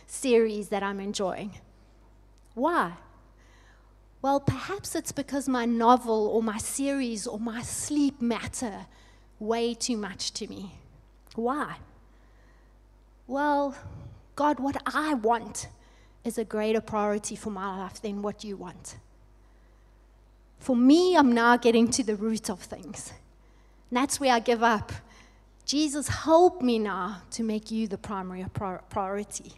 series 0.05 0.69
that 0.69 0.83
I'm 0.83 0.99
enjoying. 0.99 1.51
Why? 2.53 2.93
Well, 4.21 4.39
perhaps 4.39 4.93
it's 4.93 5.11
because 5.11 5.49
my 5.49 5.65
novel 5.65 6.27
or 6.27 6.43
my 6.43 6.59
series 6.59 7.25
or 7.25 7.39
my 7.39 7.63
sleep 7.63 8.21
matter 8.21 8.85
way 9.39 9.73
too 9.73 9.97
much 9.97 10.31
to 10.33 10.47
me. 10.47 10.75
Why? 11.35 11.77
Well, 13.27 13.75
God, 14.35 14.59
what 14.59 14.81
I 14.85 15.13
want 15.13 15.67
is 16.23 16.37
a 16.37 16.45
greater 16.45 16.81
priority 16.81 17.35
for 17.35 17.49
my 17.49 17.77
life 17.77 18.01
than 18.01 18.21
what 18.21 18.43
you 18.43 18.57
want. 18.57 18.97
For 20.59 20.75
me, 20.75 21.15
I'm 21.15 21.31
now 21.31 21.57
getting 21.57 21.89
to 21.91 22.03
the 22.03 22.15
root 22.15 22.49
of 22.49 22.59
things. 22.59 23.13
And 23.89 23.97
that's 23.97 24.19
where 24.19 24.33
I 24.33 24.39
give 24.39 24.61
up. 24.61 24.91
Jesus, 25.65 26.07
help 26.07 26.61
me 26.61 26.79
now 26.79 27.21
to 27.31 27.43
make 27.43 27.71
you 27.71 27.87
the 27.87 27.97
primary 27.97 28.45
priority. 28.89 29.53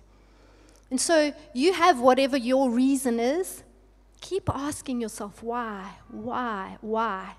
And 0.90 1.02
so 1.02 1.34
you 1.54 1.74
have 1.74 2.00
whatever 2.00 2.38
your 2.38 2.70
reason 2.70 3.20
is. 3.20 3.64
Keep 4.22 4.50
asking 4.50 5.02
yourself 5.02 5.44
why, 5.44 5.96
why, 6.10 6.78
why. 6.82 7.36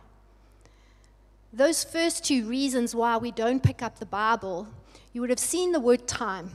Those 1.54 1.84
first 1.84 2.24
two 2.24 2.46
reasons 2.46 2.96
why 2.96 3.16
we 3.16 3.30
don't 3.30 3.62
pick 3.62 3.80
up 3.80 4.00
the 4.00 4.06
Bible, 4.06 4.66
you 5.12 5.20
would 5.20 5.30
have 5.30 5.38
seen 5.38 5.70
the 5.70 5.78
word 5.78 6.08
time. 6.08 6.50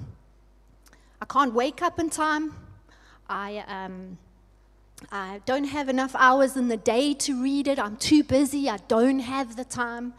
I 1.21 1.25
can't 1.25 1.53
wake 1.53 1.81
up 1.81 1.99
in 1.99 2.09
time. 2.09 2.53
I, 3.29 3.63
um, 3.65 4.17
I 5.09 5.39
don't 5.45 5.63
have 5.63 5.87
enough 5.87 6.13
hours 6.15 6.57
in 6.57 6.67
the 6.67 6.75
day 6.75 7.13
to 7.13 7.41
read 7.41 7.69
it. 7.69 7.79
I'm 7.79 7.95
too 7.95 8.25
busy. 8.25 8.69
I 8.69 8.75
don't 8.89 9.19
have 9.19 9.55
the 9.55 9.63
time. 9.63 10.15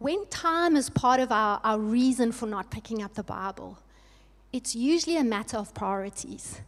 When 0.00 0.26
time 0.26 0.74
is 0.74 0.90
part 0.90 1.20
of 1.20 1.30
our, 1.30 1.60
our 1.62 1.78
reason 1.78 2.32
for 2.32 2.46
not 2.46 2.72
picking 2.72 3.00
up 3.00 3.14
the 3.14 3.22
Bible, 3.22 3.78
it's 4.52 4.74
usually 4.74 5.18
a 5.18 5.24
matter 5.24 5.56
of 5.56 5.72
priorities 5.72 6.62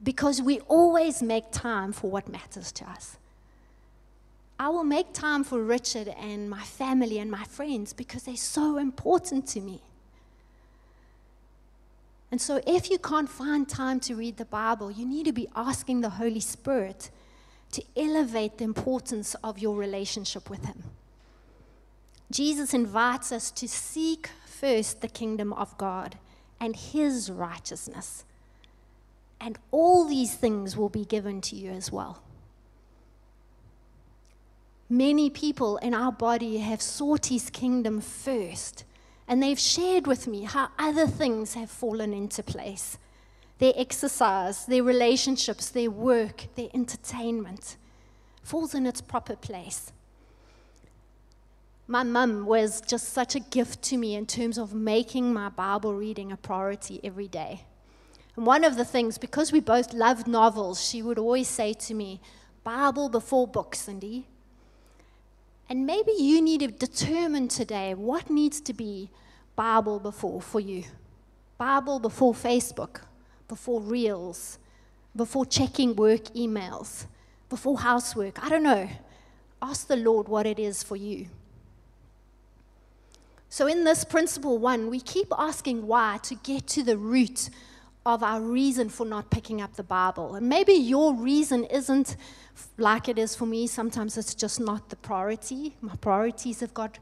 because 0.00 0.40
we 0.40 0.60
always 0.68 1.20
make 1.20 1.50
time 1.50 1.92
for 1.92 2.08
what 2.08 2.28
matters 2.28 2.70
to 2.70 2.88
us. 2.88 3.16
I 4.58 4.70
will 4.70 4.84
make 4.84 5.12
time 5.12 5.44
for 5.44 5.62
Richard 5.62 6.08
and 6.08 6.48
my 6.48 6.62
family 6.62 7.18
and 7.18 7.30
my 7.30 7.44
friends 7.44 7.92
because 7.92 8.22
they're 8.22 8.36
so 8.36 8.78
important 8.78 9.46
to 9.48 9.60
me. 9.60 9.82
And 12.30 12.40
so, 12.40 12.60
if 12.66 12.90
you 12.90 12.98
can't 12.98 13.28
find 13.28 13.68
time 13.68 14.00
to 14.00 14.16
read 14.16 14.36
the 14.36 14.44
Bible, 14.44 14.90
you 14.90 15.06
need 15.06 15.26
to 15.26 15.32
be 15.32 15.48
asking 15.54 16.00
the 16.00 16.10
Holy 16.10 16.40
Spirit 16.40 17.10
to 17.72 17.82
elevate 17.96 18.58
the 18.58 18.64
importance 18.64 19.34
of 19.44 19.58
your 19.58 19.76
relationship 19.76 20.50
with 20.50 20.64
Him. 20.64 20.82
Jesus 22.30 22.74
invites 22.74 23.30
us 23.30 23.50
to 23.52 23.68
seek 23.68 24.30
first 24.44 25.00
the 25.00 25.08
kingdom 25.08 25.52
of 25.52 25.76
God 25.78 26.18
and 26.58 26.74
His 26.74 27.30
righteousness, 27.30 28.24
and 29.40 29.58
all 29.70 30.04
these 30.04 30.34
things 30.34 30.76
will 30.76 30.88
be 30.88 31.04
given 31.04 31.40
to 31.42 31.54
you 31.54 31.70
as 31.70 31.92
well. 31.92 32.22
Many 34.88 35.30
people 35.30 35.78
in 35.78 35.94
our 35.94 36.12
body 36.12 36.58
have 36.58 36.80
sought 36.80 37.26
his 37.26 37.50
kingdom 37.50 38.00
first, 38.00 38.84
and 39.26 39.42
they've 39.42 39.58
shared 39.58 40.06
with 40.06 40.28
me 40.28 40.44
how 40.44 40.68
other 40.78 41.06
things 41.06 41.54
have 41.54 41.70
fallen 41.70 42.12
into 42.12 42.42
place 42.42 42.98
their 43.58 43.72
exercise, 43.76 44.66
their 44.66 44.82
relationships, 44.82 45.70
their 45.70 45.90
work, 45.90 46.44
their 46.56 46.68
entertainment 46.74 47.78
falls 48.42 48.74
in 48.74 48.86
its 48.86 49.00
proper 49.00 49.34
place. 49.34 49.92
My 51.88 52.02
mum 52.02 52.46
was 52.46 52.80
just 52.80 53.12
such 53.12 53.34
a 53.34 53.40
gift 53.40 53.82
to 53.84 53.96
me 53.96 54.14
in 54.14 54.26
terms 54.26 54.58
of 54.58 54.74
making 54.74 55.32
my 55.32 55.48
Bible 55.48 55.94
reading 55.94 56.32
a 56.32 56.36
priority 56.36 57.00
every 57.02 57.28
day. 57.28 57.62
And 58.36 58.44
one 58.44 58.64
of 58.64 58.76
the 58.76 58.84
things, 58.84 59.18
because 59.18 59.52
we 59.52 59.60
both 59.60 59.94
loved 59.94 60.26
novels, 60.26 60.84
she 60.84 61.00
would 61.00 61.18
always 61.18 61.48
say 61.48 61.72
to 61.72 61.94
me, 61.94 62.20
Bible 62.62 63.08
before 63.08 63.46
book, 63.46 63.74
Cindy. 63.74 64.26
And 65.68 65.86
maybe 65.86 66.12
you 66.16 66.40
need 66.40 66.60
to 66.60 66.68
determine 66.68 67.48
today 67.48 67.94
what 67.94 68.30
needs 68.30 68.60
to 68.62 68.72
be 68.72 69.10
Bible 69.56 69.98
before 69.98 70.40
for 70.40 70.60
you. 70.60 70.84
Bible 71.58 71.98
before 71.98 72.34
Facebook, 72.34 73.00
before 73.48 73.80
Reels, 73.80 74.58
before 75.14 75.46
checking 75.46 75.96
work 75.96 76.24
emails, 76.34 77.06
before 77.48 77.80
housework. 77.80 78.44
I 78.44 78.48
don't 78.48 78.62
know. 78.62 78.88
Ask 79.60 79.88
the 79.88 79.96
Lord 79.96 80.28
what 80.28 80.46
it 80.46 80.58
is 80.58 80.82
for 80.82 80.96
you. 80.96 81.26
So, 83.48 83.66
in 83.66 83.84
this 83.84 84.04
principle 84.04 84.58
one, 84.58 84.90
we 84.90 85.00
keep 85.00 85.28
asking 85.36 85.86
why 85.86 86.18
to 86.24 86.34
get 86.34 86.66
to 86.68 86.82
the 86.82 86.98
root 86.98 87.48
of 88.06 88.22
our 88.22 88.40
reason 88.40 88.88
for 88.88 89.04
not 89.04 89.30
picking 89.30 89.60
up 89.60 89.74
the 89.74 89.82
Bible. 89.82 90.36
And 90.36 90.48
maybe 90.48 90.72
your 90.72 91.12
reason 91.12 91.64
isn't 91.64 92.16
like 92.78 93.08
it 93.08 93.18
is 93.18 93.34
for 93.34 93.46
me. 93.46 93.66
Sometimes 93.66 94.16
it's 94.16 94.32
just 94.32 94.60
not 94.60 94.90
the 94.90 94.96
priority. 94.96 95.76
My 95.80 95.96
priorities 95.96 96.60
have 96.60 96.72
got 96.72 97.00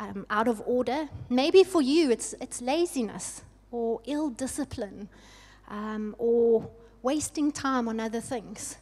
um, 0.00 0.26
out 0.28 0.48
of 0.48 0.60
order. 0.66 1.08
Maybe 1.28 1.62
for 1.62 1.80
you, 1.80 2.10
it's, 2.10 2.34
it's 2.40 2.60
laziness 2.60 3.42
or 3.70 4.00
ill 4.06 4.30
discipline 4.30 5.08
um, 5.68 6.16
or 6.18 6.68
wasting 7.00 7.52
time 7.52 7.86
on 7.86 8.00
other 8.00 8.20
things. 8.20 8.76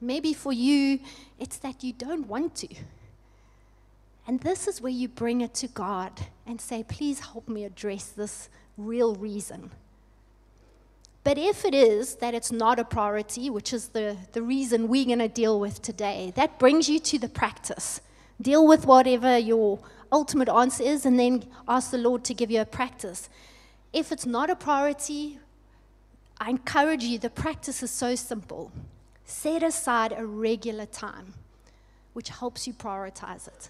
Maybe 0.00 0.32
for 0.32 0.52
you, 0.52 1.00
it's 1.40 1.56
that 1.58 1.82
you 1.82 1.92
don't 1.92 2.28
want 2.28 2.54
to. 2.56 2.68
And 4.28 4.38
this 4.38 4.68
is 4.68 4.80
where 4.80 4.92
you 4.92 5.08
bring 5.08 5.40
it 5.40 5.54
to 5.54 5.66
God 5.66 6.12
and 6.46 6.60
say, 6.60 6.84
please 6.84 7.18
help 7.18 7.48
me 7.48 7.64
address 7.64 8.04
this 8.06 8.48
real 8.76 9.16
reason. 9.16 9.72
But 11.28 11.36
if 11.36 11.66
it 11.66 11.74
is 11.74 12.14
that 12.22 12.32
it's 12.32 12.50
not 12.50 12.78
a 12.78 12.84
priority, 12.84 13.50
which 13.50 13.74
is 13.74 13.88
the, 13.88 14.16
the 14.32 14.40
reason 14.40 14.88
we're 14.88 15.04
going 15.04 15.18
to 15.18 15.28
deal 15.28 15.60
with 15.60 15.82
today, 15.82 16.32
that 16.36 16.58
brings 16.58 16.88
you 16.88 16.98
to 17.00 17.18
the 17.18 17.28
practice. 17.28 18.00
Deal 18.40 18.66
with 18.66 18.86
whatever 18.86 19.36
your 19.36 19.78
ultimate 20.10 20.48
answer 20.48 20.84
is, 20.84 21.04
and 21.04 21.20
then 21.20 21.44
ask 21.68 21.90
the 21.90 21.98
Lord 21.98 22.24
to 22.24 22.32
give 22.32 22.50
you 22.50 22.62
a 22.62 22.64
practice. 22.64 23.28
If 23.92 24.10
it's 24.10 24.24
not 24.24 24.48
a 24.48 24.56
priority, 24.56 25.38
I 26.40 26.48
encourage 26.48 27.04
you, 27.04 27.18
the 27.18 27.28
practice 27.28 27.82
is 27.82 27.90
so 27.90 28.14
simple. 28.14 28.72
Set 29.26 29.62
aside 29.62 30.14
a 30.16 30.24
regular 30.24 30.86
time, 30.86 31.34
which 32.14 32.30
helps 32.30 32.66
you 32.66 32.72
prioritize 32.72 33.46
it 33.46 33.68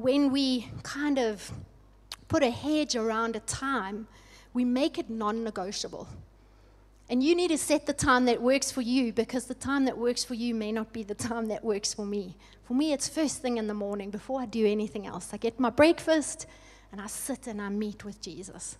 when 0.00 0.32
we 0.32 0.68
kind 0.82 1.18
of 1.18 1.52
put 2.28 2.42
a 2.42 2.50
hedge 2.50 2.96
around 2.96 3.36
a 3.36 3.40
time, 3.40 4.06
we 4.54 4.64
make 4.64 4.98
it 4.98 5.10
non 5.10 5.44
negotiable. 5.44 6.08
And 7.10 7.24
you 7.24 7.34
need 7.34 7.48
to 7.48 7.58
set 7.58 7.86
the 7.86 7.92
time 7.92 8.26
that 8.26 8.40
works 8.40 8.70
for 8.70 8.82
you 8.82 9.12
because 9.12 9.46
the 9.46 9.54
time 9.54 9.84
that 9.86 9.98
works 9.98 10.22
for 10.22 10.34
you 10.34 10.54
may 10.54 10.70
not 10.70 10.92
be 10.92 11.02
the 11.02 11.14
time 11.14 11.46
that 11.46 11.64
works 11.64 11.92
for 11.92 12.06
me. 12.06 12.36
For 12.62 12.74
me, 12.74 12.92
it's 12.92 13.08
first 13.08 13.42
thing 13.42 13.56
in 13.56 13.66
the 13.66 13.74
morning 13.74 14.10
before 14.10 14.40
I 14.40 14.46
do 14.46 14.64
anything 14.64 15.08
else. 15.08 15.30
I 15.32 15.36
get 15.36 15.58
my 15.58 15.70
breakfast 15.70 16.46
and 16.92 17.00
I 17.00 17.08
sit 17.08 17.48
and 17.48 17.60
I 17.60 17.68
meet 17.68 18.04
with 18.04 18.22
Jesus. 18.22 18.78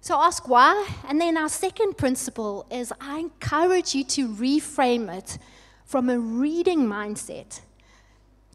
So 0.00 0.20
ask 0.20 0.48
why. 0.48 0.88
And 1.06 1.20
then 1.20 1.36
our 1.36 1.48
second 1.48 1.96
principle 1.96 2.66
is 2.72 2.92
I 3.00 3.20
encourage 3.20 3.94
you 3.94 4.02
to 4.04 4.28
reframe 4.28 5.16
it 5.16 5.38
from 5.84 6.10
a 6.10 6.18
reading 6.18 6.88
mindset 6.88 7.60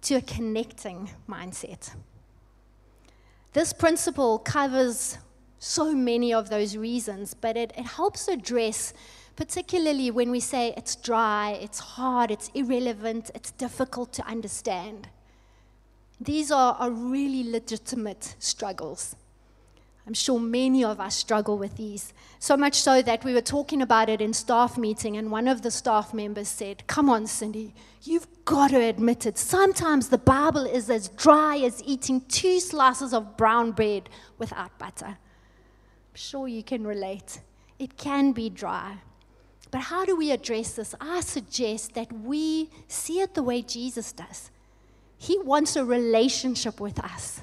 to 0.01 0.15
a 0.15 0.21
connecting 0.21 1.09
mindset. 1.29 1.91
This 3.53 3.71
principle 3.71 4.39
covers 4.39 5.19
so 5.63 5.93
many 5.93 6.33
of 6.33 6.49
those 6.49 6.75
reasons, 6.75 7.33
but 7.33 7.55
it, 7.55 7.71
it 7.77 7.85
helps 7.85 8.27
address, 8.27 8.93
particularly 9.37 10.11
when 10.11 10.29
we 10.29 10.41
say 10.41 10.73
it's 10.75 10.95
dry, 10.97 11.57
it's 11.61 11.79
hard, 11.79 12.31
it's 12.31 12.51
irrelevant, 12.53 13.31
it's 13.33 13.51
difficult 13.51 14.11
to 14.11 14.27
understand. 14.27 15.07
These 16.19 16.51
are, 16.51 16.75
are 16.75 16.91
really 16.91 17.49
legitimate 17.49 18.35
struggles. 18.39 19.15
I'm 20.05 20.13
sure 20.13 20.37
many 20.37 20.83
of 20.83 20.99
us 20.99 21.15
struggle 21.15 21.57
with 21.57 21.77
these. 21.77 22.13
So 22.39 22.57
much 22.57 22.75
so 22.81 23.01
that 23.01 23.23
we 23.23 23.33
were 23.33 23.39
talking 23.39 23.81
about 23.81 24.09
it 24.09 24.19
in 24.19 24.33
staff 24.33 24.77
meeting, 24.77 25.15
and 25.15 25.31
one 25.31 25.47
of 25.47 25.61
the 25.61 25.71
staff 25.71 26.13
members 26.13 26.49
said, 26.49 26.85
Come 26.87 27.09
on, 27.09 27.25
Cindy, 27.25 27.73
you've 28.01 28.27
got 28.43 28.71
to 28.71 28.81
admit 28.81 29.25
it. 29.25 29.37
Sometimes 29.37 30.09
the 30.09 30.17
Bible 30.17 30.65
is 30.65 30.89
as 30.89 31.07
dry 31.07 31.55
as 31.59 31.81
eating 31.85 32.19
two 32.27 32.59
slices 32.59 33.13
of 33.13 33.37
brown 33.37 33.71
bread 33.71 34.09
without 34.37 34.77
butter. 34.77 35.17
I'm 36.13 36.17
sure 36.17 36.47
you 36.47 36.61
can 36.61 36.85
relate. 36.85 37.41
It 37.79 37.97
can 37.97 38.33
be 38.33 38.47
dry. 38.47 38.97
But 39.71 39.81
how 39.81 40.05
do 40.05 40.15
we 40.15 40.29
address 40.29 40.75
this? 40.75 40.93
I 41.01 41.21
suggest 41.21 41.95
that 41.95 42.13
we 42.13 42.69
see 42.87 43.21
it 43.21 43.33
the 43.33 43.41
way 43.41 43.63
Jesus 43.63 44.11
does. 44.11 44.51
He 45.17 45.39
wants 45.39 45.75
a 45.75 45.83
relationship 45.83 46.79
with 46.79 46.99
us. 46.99 47.41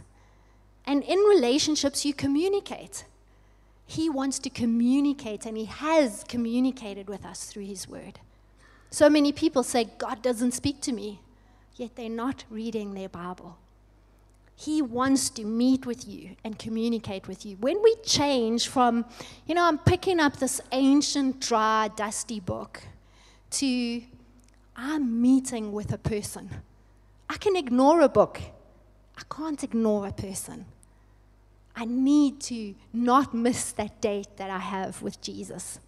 And 0.86 1.02
in 1.02 1.18
relationships, 1.18 2.04
you 2.04 2.14
communicate. 2.14 3.06
He 3.86 4.08
wants 4.08 4.38
to 4.38 4.50
communicate, 4.50 5.46
and 5.46 5.56
He 5.56 5.64
has 5.64 6.22
communicated 6.28 7.08
with 7.08 7.24
us 7.24 7.46
through 7.46 7.64
His 7.64 7.88
Word. 7.88 8.20
So 8.90 9.10
many 9.10 9.32
people 9.32 9.64
say, 9.64 9.88
God 9.98 10.22
doesn't 10.22 10.52
speak 10.52 10.80
to 10.82 10.92
me, 10.92 11.18
yet 11.74 11.96
they're 11.96 12.08
not 12.08 12.44
reading 12.48 12.94
their 12.94 13.08
Bible. 13.08 13.58
He 14.60 14.82
wants 14.82 15.30
to 15.30 15.44
meet 15.46 15.86
with 15.86 16.06
you 16.06 16.36
and 16.44 16.58
communicate 16.58 17.26
with 17.26 17.46
you. 17.46 17.56
When 17.60 17.82
we 17.82 17.94
change 18.04 18.68
from, 18.68 19.06
you 19.46 19.54
know, 19.54 19.64
I'm 19.64 19.78
picking 19.78 20.20
up 20.20 20.36
this 20.36 20.60
ancient, 20.70 21.40
dry, 21.40 21.88
dusty 21.96 22.40
book 22.40 22.82
to 23.52 24.02
I'm 24.76 25.22
meeting 25.22 25.72
with 25.72 25.94
a 25.94 25.96
person. 25.96 26.50
I 27.30 27.38
can 27.38 27.56
ignore 27.56 28.02
a 28.02 28.08
book, 28.10 28.38
I 29.16 29.22
can't 29.34 29.64
ignore 29.64 30.06
a 30.06 30.12
person. 30.12 30.66
I 31.74 31.86
need 31.86 32.42
to 32.42 32.74
not 32.92 33.32
miss 33.32 33.72
that 33.72 34.02
date 34.02 34.36
that 34.36 34.50
I 34.50 34.58
have 34.58 35.00
with 35.00 35.22
Jesus. 35.22 35.80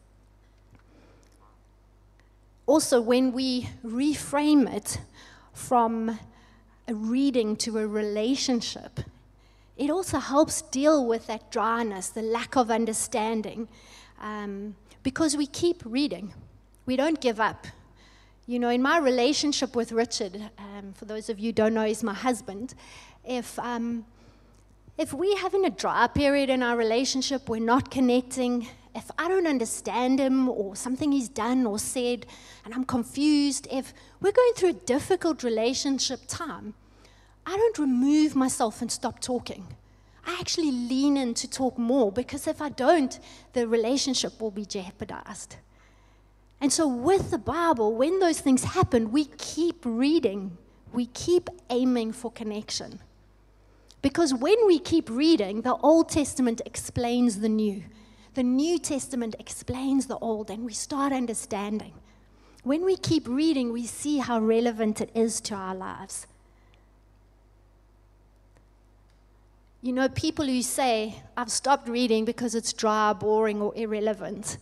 Also, 2.65 3.03
when 3.03 3.33
we 3.33 3.69
reframe 3.85 4.75
it 4.75 4.99
from 5.53 6.19
a 6.93 6.95
reading 6.95 7.57
to 7.57 7.79
a 7.79 7.87
relationship, 7.87 9.01
it 9.77 9.91
also 9.91 10.19
helps 10.19 10.63
deal 10.63 11.07
with 11.07 11.27
that 11.27 11.51
dryness, 11.51 12.11
the 12.11 12.23
lack 12.23 12.57
of 12.57 12.71
understanding, 12.71 13.69
um, 14.21 14.77
because 15.03 15.37
we 15.37 15.47
keep 15.47 15.83
reading. 15.85 16.35
We 16.85 16.97
don't 16.97 17.21
give 17.21 17.41
up. 17.41 17.67
You 18.47 18.59
know, 18.59 18.69
in 18.69 18.83
my 18.83 18.99
relationship 18.99 19.75
with 19.75 19.93
Richard, 19.93 20.51
um, 20.59 20.93
for 20.93 21.07
those 21.07 21.29
of 21.31 21.39
you 21.39 21.47
who 21.47 21.53
don't 21.53 21.75
know, 21.75 21.87
he's 21.87 22.03
my 22.03 22.15
husband. 22.15 22.75
If 23.25 23.59
um, 23.59 24.05
if 24.99 25.13
we're 25.15 25.39
having 25.39 25.65
a 25.65 25.71
dry 25.71 26.07
period 26.09 26.51
in 26.51 26.63
our 26.63 26.77
relationship, 26.77 27.49
we're 27.49 27.61
not 27.61 27.91
connecting, 27.91 28.69
if 28.95 29.11
I 29.17 29.29
don't 29.29 29.47
understand 29.47 30.21
him 30.21 30.49
or 30.49 30.77
something 30.77 31.13
he's 31.13 31.31
done 31.31 31.67
or 31.67 31.79
said, 31.79 32.27
and 32.65 32.75
I'm 32.75 32.85
confused, 32.85 33.67
if 33.71 33.95
we're 34.21 34.33
going 34.33 34.53
through 34.55 34.69
a 34.71 34.75
difficult 34.75 35.43
relationship 35.43 36.21
time, 36.29 36.75
I 37.47 37.57
don't 37.57 37.79
remove 37.79 38.35
myself 38.35 38.81
and 38.81 38.91
stop 38.91 39.21
talking. 39.21 39.67
I 40.25 40.37
actually 40.39 40.71
lean 40.71 41.17
in 41.17 41.35
to 41.35 41.51
talk 41.51 41.79
more 41.79 42.13
because 42.13 42.47
if 42.47 42.63
I 42.63 42.69
don't, 42.69 43.19
the 43.55 43.67
relationship 43.67 44.41
will 44.41 44.53
be 44.53 44.65
jeopardized. 44.65 45.57
And 46.61 46.73
so, 46.73 46.87
with 46.87 47.33
the 47.33 47.39
Bible, 47.39 47.93
when 47.97 48.21
those 48.21 48.41
things 48.41 48.63
happen, 48.63 49.11
we 49.11 49.25
keep 49.25 49.81
reading, 49.85 50.57
we 50.93 51.07
keep 51.07 51.51
aiming 51.71 52.13
for 52.13 52.31
connection. 52.31 53.01
Because 54.01 54.33
when 54.33 54.67
we 54.67 54.79
keep 54.79 55.11
reading, 55.11 55.63
the 55.63 55.75
Old 55.77 56.09
Testament 56.09 56.61
explains 56.65 57.41
the 57.41 57.49
New. 57.49 57.83
The 58.35 58.45
New 58.45 58.79
Testament 58.79 59.35
explains 59.41 60.07
the 60.07 60.19
Old, 60.19 60.51
and 60.51 60.65
we 60.65 60.73
start 60.73 61.13
understanding. 61.13 61.95
When 62.63 62.85
we 62.85 62.97
keep 62.97 63.27
reading, 63.27 63.73
we 63.73 63.87
see 63.87 64.19
how 64.19 64.39
relevant 64.39 65.01
it 65.01 65.11
is 65.15 65.41
to 65.43 65.55
our 65.57 65.75
lives. 65.75 66.29
You 69.85 69.92
know, 69.92 70.09
people 70.09 70.47
who 70.47 70.62
say, 70.62 71.21
I've 71.37 71.51
stopped 71.51 71.88
reading 71.88 72.25
because 72.25 72.55
it's 72.55 72.73
dry, 72.73 73.12
boring, 73.12 73.61
or 73.61 73.73
irrelevant, 73.75 74.59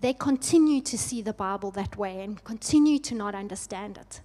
they 0.00 0.12
continue 0.12 0.80
to 0.80 0.98
see 0.98 1.22
the 1.22 1.32
Bible 1.32 1.70
that 1.72 1.96
way 1.96 2.24
and 2.24 2.42
continue 2.42 2.98
to 2.98 3.14
not 3.14 3.36
understand 3.36 3.98
it. 3.98 4.20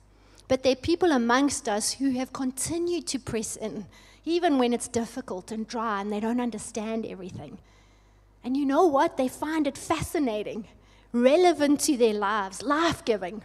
But 0.48 0.64
there 0.64 0.72
are 0.72 0.76
people 0.76 1.12
amongst 1.12 1.70
us 1.70 1.94
who 1.94 2.12
have 2.14 2.34
continued 2.34 3.06
to 3.08 3.20
press 3.20 3.56
in, 3.58 3.86
even 4.26 4.58
when 4.58 4.74
it's 4.74 4.88
difficult 4.88 5.52
and 5.52 5.68
dry 5.68 6.02
and 6.02 6.12
they 6.12 6.20
don't 6.20 6.42
understand 6.42 7.06
everything. 7.06 7.60
And 8.44 8.58
you 8.58 8.66
know 8.66 8.88
what? 8.88 9.18
They 9.18 9.28
find 9.28 9.68
it 9.68 9.78
fascinating, 9.78 10.68
relevant 11.12 11.82
to 11.82 11.96
their 11.96 12.14
lives, 12.14 12.64
life 12.64 13.06
giving. 13.06 13.44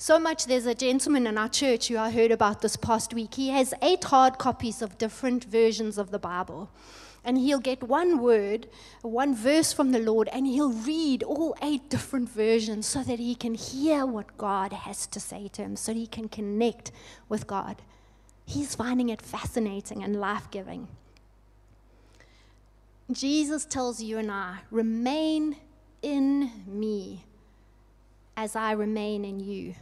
So 0.00 0.18
much 0.18 0.46
there's 0.46 0.66
a 0.66 0.76
gentleman 0.76 1.26
in 1.26 1.36
our 1.36 1.48
church 1.48 1.88
who 1.88 1.98
I 1.98 2.12
heard 2.12 2.30
about 2.30 2.62
this 2.62 2.76
past 2.76 3.12
week. 3.12 3.34
He 3.34 3.48
has 3.48 3.74
eight 3.82 4.04
hard 4.04 4.38
copies 4.38 4.80
of 4.80 4.96
different 4.96 5.44
versions 5.44 5.98
of 5.98 6.12
the 6.12 6.20
Bible 6.20 6.70
and 7.24 7.36
he'll 7.36 7.58
get 7.58 7.82
one 7.82 8.18
word, 8.18 8.68
one 9.02 9.34
verse 9.34 9.72
from 9.72 9.90
the 9.92 9.98
Lord, 9.98 10.28
and 10.32 10.46
he'll 10.46 10.72
read 10.72 11.22
all 11.22 11.56
eight 11.60 11.90
different 11.90 12.30
versions 12.30 12.86
so 12.86 13.02
that 13.02 13.18
he 13.18 13.34
can 13.34 13.54
hear 13.54 14.06
what 14.06 14.38
God 14.38 14.72
has 14.72 15.06
to 15.08 15.20
say 15.20 15.48
to 15.48 15.62
him, 15.62 15.76
so 15.76 15.92
he 15.92 16.06
can 16.06 16.28
connect 16.28 16.92
with 17.28 17.46
God. 17.46 17.82
He's 18.46 18.74
finding 18.74 19.08
it 19.10 19.20
fascinating 19.20 20.02
and 20.02 20.18
life 20.18 20.50
giving. 20.50 20.88
Jesus 23.10 23.64
tells 23.64 24.00
you 24.00 24.16
and 24.18 24.30
I, 24.30 24.60
remain 24.70 25.56
in 26.00 26.50
me 26.66 27.24
as 28.36 28.54
I 28.54 28.72
remain 28.72 29.24
in 29.24 29.40
you. 29.40 29.74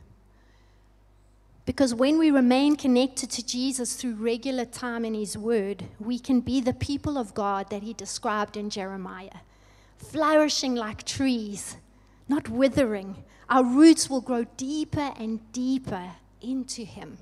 Because 1.67 1.93
when 1.93 2.17
we 2.17 2.31
remain 2.31 2.77
connected 2.77 3.29
to 3.31 3.45
Jesus 3.45 3.97
through 3.97 4.15
regular 4.15 4.65
time 4.65 5.05
in 5.05 5.15
His 5.15 5.37
Word, 5.37 5.85
we 5.99 6.17
can 6.17 6.41
be 6.41 6.61
the 6.61 6.73
people 6.73 7.19
of 7.19 7.35
God 7.35 7.71
that 7.71 7.83
He 7.83 7.93
described 7.93 8.57
in 8.57 8.71
Jeremiah, 8.71 9.41
flourishing 9.99 10.77
like 10.77 11.03
trees, 11.03 11.77
not 12.29 12.49
withering. 12.49 13.25
Our 13.51 13.65
roots 13.65 14.09
will 14.09 14.21
grow 14.21 14.45
deeper 14.57 15.13
and 15.19 15.41
deeper 15.53 16.13
into 16.41 16.83
Him. 16.83 17.19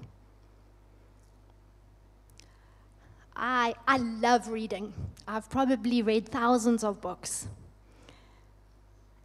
I, 3.34 3.74
I 3.88 3.96
love 3.96 4.48
reading. 4.48 4.92
I've 5.26 5.48
probably 5.48 6.02
read 6.02 6.28
thousands 6.28 6.84
of 6.84 7.00
books. 7.00 7.48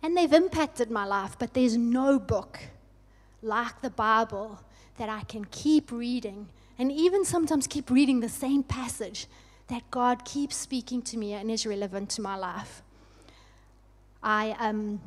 And 0.01 0.15
they've 0.15 0.31
impacted 0.31 0.89
my 0.89 1.03
life, 1.03 1.35
but 1.37 1.53
there's 1.53 1.75
no 1.75 2.19
book 2.19 2.57
like 3.41 3.81
the 3.81 3.89
Bible 3.89 4.59
that 4.99 5.09
I 5.09 5.23
can 5.23 5.45
keep 5.45 5.91
reading 5.91 6.47
and 6.77 6.91
even 6.91 7.25
sometimes 7.25 7.67
keep 7.67 7.89
reading 7.89 8.19
the 8.19 8.29
same 8.29 8.63
passage 8.63 9.25
that 9.67 9.89
God 9.89 10.25
keeps 10.25 10.55
speaking 10.55 11.01
to 11.03 11.17
me 11.17 11.33
and 11.33 11.49
is 11.49 11.65
relevant 11.65 12.09
to 12.11 12.21
my 12.21 12.35
life. 12.35 12.83
I 14.21 14.55
um, 14.59 15.01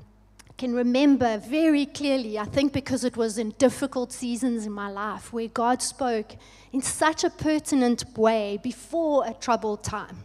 can 0.56 0.74
remember 0.74 1.38
very 1.38 1.86
clearly, 1.86 2.38
I 2.38 2.44
think 2.44 2.72
because 2.72 3.04
it 3.04 3.16
was 3.16 3.38
in 3.38 3.50
difficult 3.58 4.12
seasons 4.12 4.66
in 4.66 4.72
my 4.72 4.90
life, 4.90 5.32
where 5.32 5.48
God 5.48 5.82
spoke 5.82 6.36
in 6.72 6.80
such 6.80 7.24
a 7.24 7.30
pertinent 7.30 8.04
way 8.16 8.58
before 8.62 9.26
a 9.26 9.34
troubled 9.34 9.84
time, 9.84 10.16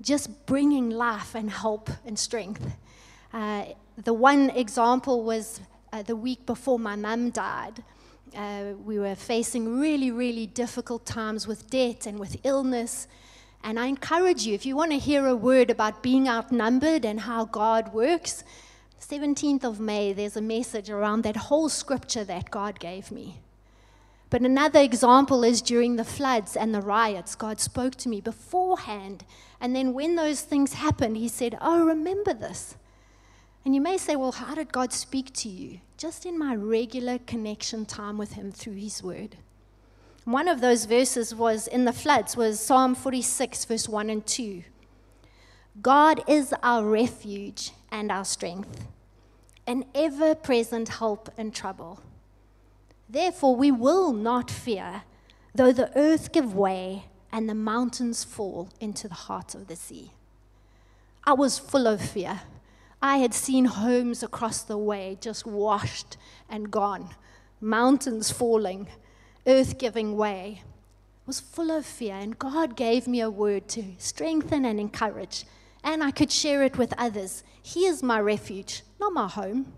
just 0.00 0.46
bringing 0.46 0.90
life 0.90 1.34
and 1.34 1.50
hope 1.50 1.90
and 2.06 2.18
strength. 2.18 2.64
Uh, 3.32 3.64
the 4.04 4.12
one 4.14 4.50
example 4.50 5.24
was 5.24 5.60
uh, 5.92 6.02
the 6.02 6.14
week 6.16 6.46
before 6.46 6.78
my 6.78 6.94
mum 6.94 7.30
died. 7.30 7.82
Uh, 8.36 8.74
we 8.84 8.98
were 8.98 9.14
facing 9.14 9.80
really, 9.80 10.10
really 10.10 10.46
difficult 10.46 11.06
times 11.06 11.46
with 11.46 11.68
debt 11.70 12.06
and 12.06 12.18
with 12.18 12.36
illness. 12.44 13.08
And 13.62 13.78
I 13.78 13.86
encourage 13.86 14.46
you, 14.46 14.54
if 14.54 14.64
you 14.64 14.76
want 14.76 14.92
to 14.92 14.98
hear 14.98 15.26
a 15.26 15.34
word 15.34 15.70
about 15.70 16.02
being 16.02 16.28
outnumbered 16.28 17.04
and 17.04 17.20
how 17.20 17.44
God 17.44 17.92
works, 17.92 18.44
17th 19.00 19.64
of 19.64 19.80
May, 19.80 20.12
there's 20.12 20.36
a 20.36 20.42
message 20.42 20.90
around 20.90 21.22
that 21.22 21.36
whole 21.36 21.68
scripture 21.68 22.24
that 22.24 22.50
God 22.50 22.78
gave 22.78 23.10
me. 23.10 23.40
But 24.30 24.42
another 24.42 24.80
example 24.80 25.42
is 25.44 25.62
during 25.62 25.96
the 25.96 26.04
floods 26.04 26.56
and 26.56 26.74
the 26.74 26.82
riots, 26.82 27.34
God 27.34 27.60
spoke 27.60 27.94
to 27.96 28.08
me 28.08 28.20
beforehand. 28.20 29.24
And 29.60 29.74
then 29.74 29.94
when 29.94 30.16
those 30.16 30.42
things 30.42 30.74
happened, 30.74 31.16
He 31.16 31.28
said, 31.28 31.56
Oh, 31.60 31.84
remember 31.84 32.34
this. 32.34 32.76
And 33.64 33.74
you 33.74 33.80
may 33.82 33.98
say, 33.98 34.16
well, 34.16 34.32
how 34.32 34.54
did 34.54 34.72
God 34.72 34.94
speak 34.94 35.32
to 35.34 35.48
you? 35.50 35.80
Just 35.98 36.24
in 36.24 36.38
my 36.38 36.54
regular 36.54 37.18
connection 37.18 37.84
time 37.84 38.18
with 38.18 38.34
Him 38.34 38.52
through 38.52 38.74
His 38.74 39.02
Word. 39.02 39.34
One 40.24 40.46
of 40.46 40.60
those 40.60 40.84
verses 40.84 41.34
was 41.34 41.66
in 41.66 41.86
the 41.86 41.92
floods, 41.92 42.36
was 42.36 42.60
Psalm 42.60 42.94
46, 42.94 43.64
verse 43.64 43.88
1 43.88 44.08
and 44.08 44.24
2. 44.24 44.62
God 45.82 46.22
is 46.28 46.54
our 46.62 46.84
refuge 46.84 47.72
and 47.90 48.12
our 48.12 48.24
strength, 48.24 48.86
an 49.66 49.86
ever 49.92 50.36
present 50.36 50.88
help 50.88 51.30
in 51.36 51.50
trouble. 51.50 52.00
Therefore, 53.08 53.56
we 53.56 53.72
will 53.72 54.12
not 54.12 54.52
fear, 54.52 55.02
though 55.52 55.72
the 55.72 55.90
earth 55.98 56.30
give 56.30 56.54
way 56.54 57.06
and 57.32 57.48
the 57.48 57.56
mountains 57.56 58.22
fall 58.22 58.68
into 58.78 59.08
the 59.08 59.14
heart 59.14 59.56
of 59.56 59.66
the 59.66 59.74
sea. 59.74 60.12
I 61.24 61.32
was 61.32 61.58
full 61.58 61.88
of 61.88 62.00
fear. 62.00 62.42
I 63.00 63.18
had 63.18 63.32
seen 63.32 63.66
homes 63.66 64.22
across 64.22 64.62
the 64.62 64.78
way 64.78 65.18
just 65.20 65.46
washed 65.46 66.16
and 66.48 66.70
gone, 66.70 67.10
mountains 67.60 68.30
falling, 68.30 68.88
earth 69.46 69.78
giving 69.78 70.16
way. 70.16 70.62
I 70.62 70.66
was 71.26 71.38
full 71.38 71.70
of 71.70 71.86
fear, 71.86 72.14
and 72.14 72.38
God 72.38 72.76
gave 72.76 73.06
me 73.06 73.20
a 73.20 73.30
word 73.30 73.68
to 73.68 73.84
strengthen 73.98 74.64
and 74.64 74.80
encourage, 74.80 75.44
and 75.84 76.02
I 76.02 76.10
could 76.10 76.32
share 76.32 76.62
it 76.64 76.76
with 76.76 76.92
others. 76.98 77.44
He 77.62 77.86
is 77.86 78.02
my 78.02 78.18
refuge, 78.20 78.82
not 78.98 79.12
my 79.12 79.28
home. 79.28 79.72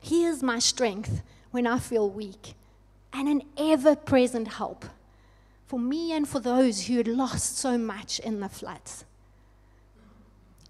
He 0.00 0.24
is 0.24 0.42
my 0.42 0.58
strength 0.58 1.22
when 1.52 1.66
I 1.66 1.78
feel 1.78 2.10
weak, 2.10 2.54
and 3.12 3.28
an 3.28 3.42
ever 3.56 3.94
present 3.94 4.48
help 4.48 4.84
for 5.72 5.78
me 5.78 6.12
and 6.12 6.28
for 6.28 6.38
those 6.38 6.86
who 6.86 6.98
had 6.98 7.08
lost 7.08 7.56
so 7.56 7.78
much 7.78 8.18
in 8.18 8.40
the 8.40 8.48
floods. 8.50 9.06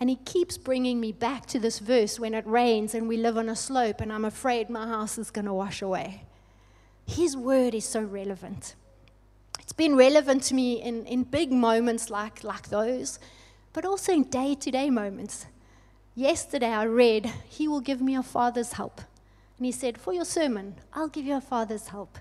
And 0.02 0.10
he 0.10 0.16
keeps 0.16 0.58
bringing 0.58 0.98
me 0.98 1.12
back 1.12 1.46
to 1.46 1.60
this 1.60 1.78
verse 1.78 2.18
when 2.18 2.34
it 2.34 2.44
rains 2.44 2.92
and 2.92 3.06
we 3.06 3.16
live 3.16 3.38
on 3.38 3.48
a 3.48 3.54
slope 3.54 4.00
and 4.00 4.12
I'm 4.12 4.24
afraid 4.24 4.68
my 4.68 4.84
house 4.84 5.16
is 5.16 5.30
going 5.30 5.44
to 5.44 5.54
wash 5.54 5.80
away. 5.80 6.24
His 7.06 7.36
word 7.36 7.72
is 7.72 7.84
so 7.84 8.02
relevant. 8.02 8.74
It's 9.60 9.72
been 9.72 9.94
relevant 9.94 10.42
to 10.42 10.54
me 10.54 10.82
in, 10.82 11.06
in 11.06 11.22
big 11.22 11.52
moments 11.52 12.10
like, 12.10 12.42
like 12.42 12.68
those, 12.68 13.20
but 13.72 13.84
also 13.84 14.12
in 14.12 14.24
day 14.24 14.56
to 14.56 14.72
day 14.72 14.90
moments. 14.90 15.46
Yesterday 16.16 16.72
I 16.72 16.82
read, 16.82 17.32
He 17.48 17.68
will 17.68 17.80
give 17.80 18.02
me 18.02 18.16
a 18.16 18.24
father's 18.24 18.72
help. 18.72 19.02
And 19.56 19.66
he 19.66 19.70
said, 19.70 19.98
For 19.98 20.12
your 20.12 20.24
sermon, 20.24 20.74
I'll 20.92 21.06
give 21.06 21.26
you 21.26 21.36
a 21.36 21.40
father's 21.40 21.86
help. 21.86 22.18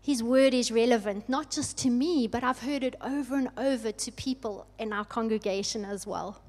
His 0.00 0.22
word 0.22 0.54
is 0.54 0.72
relevant, 0.72 1.28
not 1.28 1.50
just 1.50 1.76
to 1.80 1.90
me, 1.90 2.26
but 2.26 2.42
I've 2.42 2.60
heard 2.60 2.82
it 2.82 2.96
over 3.02 3.36
and 3.36 3.50
over 3.58 3.92
to 3.92 4.10
people 4.10 4.66
in 4.78 4.94
our 4.94 5.04
congregation 5.04 5.84
as 5.84 6.06
well 6.06 6.40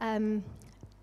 um, 0.00 0.44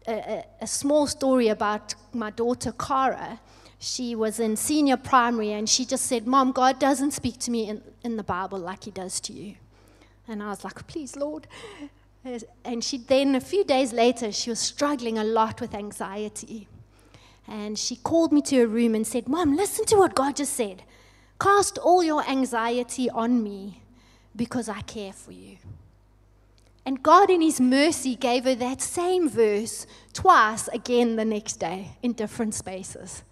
a, 0.08 0.46
a, 0.62 0.68
small 0.68 1.08
story 1.08 1.48
about 1.50 1.96
my 2.14 2.30
daughter, 2.32 2.72
Cara. 2.72 3.40
She 3.80 4.16
was 4.16 4.40
in 4.40 4.56
senior 4.56 4.98
primary 4.98 5.52
and 5.52 5.70
she 5.70 5.86
just 5.86 6.06
said, 6.06 6.26
Mom, 6.26 6.52
God 6.52 6.80
doesn't 6.80 7.12
speak 7.12 7.40
to 7.40 7.52
me 7.52 7.70
in, 7.70 7.82
in 8.04 8.18
the 8.18 8.24
Bible 8.24 8.60
like 8.60 8.86
He 8.86 8.92
does 8.92 9.20
to 9.22 9.34
you. 9.34 9.56
And 10.28 10.42
I 10.42 10.50
was 10.50 10.64
like, 10.64 10.88
Please, 10.88 11.16
Lord. 11.16 11.48
And 12.64 12.84
she 12.84 12.98
then, 12.98 13.36
a 13.36 13.40
few 13.40 13.64
days 13.64 13.94
later, 13.94 14.32
she 14.32 14.50
was 14.50 14.60
struggling 14.60 15.20
a 15.20 15.24
lot 15.24 15.62
with 15.62 15.76
anxiety. 15.76 16.68
And 17.48 17.78
she 17.78 17.98
called 17.98 18.34
me 18.34 18.42
to 18.44 18.62
her 18.62 18.68
room 18.68 18.96
and 18.96 19.06
said, 19.06 19.28
Mom, 19.28 19.56
listen 19.56 19.86
to 19.86 19.98
what 19.98 20.16
God 20.16 20.36
just 20.38 20.54
said. 20.54 20.82
Cast 21.40 21.78
all 21.78 22.04
your 22.04 22.28
anxiety 22.28 23.10
on 23.12 23.44
me 23.44 23.82
because 24.36 24.68
I 24.68 24.82
care 24.82 25.14
for 25.14 25.32
you. 25.32 25.58
And 26.86 27.02
God, 27.02 27.30
in 27.30 27.42
His 27.42 27.60
mercy, 27.60 28.16
gave 28.16 28.44
her 28.44 28.56
that 28.56 28.82
same 28.82 29.28
verse 29.28 29.88
twice 30.14 30.68
again 30.68 31.16
the 31.16 31.26
next 31.26 31.56
day 31.56 31.98
in 32.04 32.14
different 32.14 32.54
spaces. 32.54 33.24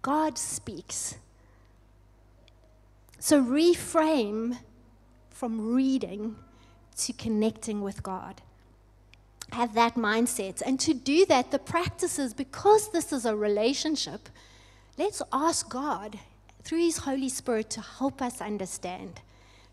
God 0.00 0.38
speaks. 0.38 1.16
So 3.18 3.42
reframe 3.42 4.58
from 5.30 5.74
reading 5.74 6.36
to 6.98 7.12
connecting 7.12 7.80
with 7.80 8.02
God. 8.02 8.42
Have 9.52 9.74
that 9.74 9.94
mindset. 9.94 10.62
And 10.64 10.78
to 10.80 10.94
do 10.94 11.26
that, 11.26 11.50
the 11.50 11.58
practices, 11.58 12.32
because 12.32 12.90
this 12.90 13.12
is 13.12 13.24
a 13.24 13.36
relationship, 13.36 14.28
let's 14.96 15.20
ask 15.32 15.68
God 15.68 16.18
through 16.62 16.78
His 16.78 16.98
Holy 16.98 17.28
Spirit 17.28 17.70
to 17.70 17.80
help 17.80 18.22
us 18.22 18.40
understand 18.40 19.20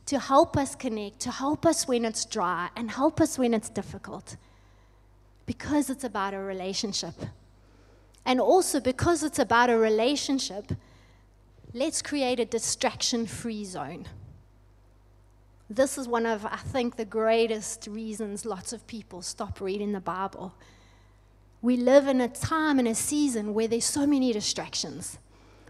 to 0.10 0.18
help 0.18 0.58
us 0.58 0.74
connect, 0.74 1.20
to 1.20 1.30
help 1.30 1.68
us 1.68 1.88
when 1.88 2.04
it's 2.04 2.26
dry, 2.26 2.68
and 2.76 2.90
help 2.90 3.22
us 3.22 3.38
when 3.38 3.54
it's 3.54 3.70
difficult. 3.70 4.38
Because 5.46 5.88
it's 5.92 6.04
about 6.04 6.34
a 6.34 6.40
relationship. 6.40 7.14
And 8.26 8.42
also 8.42 8.80
because 8.80 9.22
it's 9.22 9.38
about 9.38 9.70
a 9.70 9.78
relationship, 9.78 10.72
let's 11.76 12.02
create 12.02 12.40
a 12.40 12.46
distraction 12.46 13.28
free 13.28 13.64
zone. 13.64 14.08
This 15.70 15.96
is 15.96 16.08
one 16.08 16.26
of, 16.26 16.44
I 16.44 16.58
think, 16.58 16.96
the 16.96 17.06
greatest 17.06 17.86
reasons 17.86 18.48
lots 18.48 18.74
of 18.74 18.88
people 18.88 19.22
stop 19.22 19.62
reading 19.62 19.92
the 19.92 20.00
Bible. 20.00 20.56
We 21.62 21.78
live 21.78 22.08
in 22.08 22.20
a 22.20 22.28
time 22.28 22.80
and 22.80 22.88
a 22.88 22.96
season 22.96 23.54
where 23.54 23.68
there's 23.68 23.86
so 23.86 24.08
many 24.08 24.34
distractions. 24.34 25.20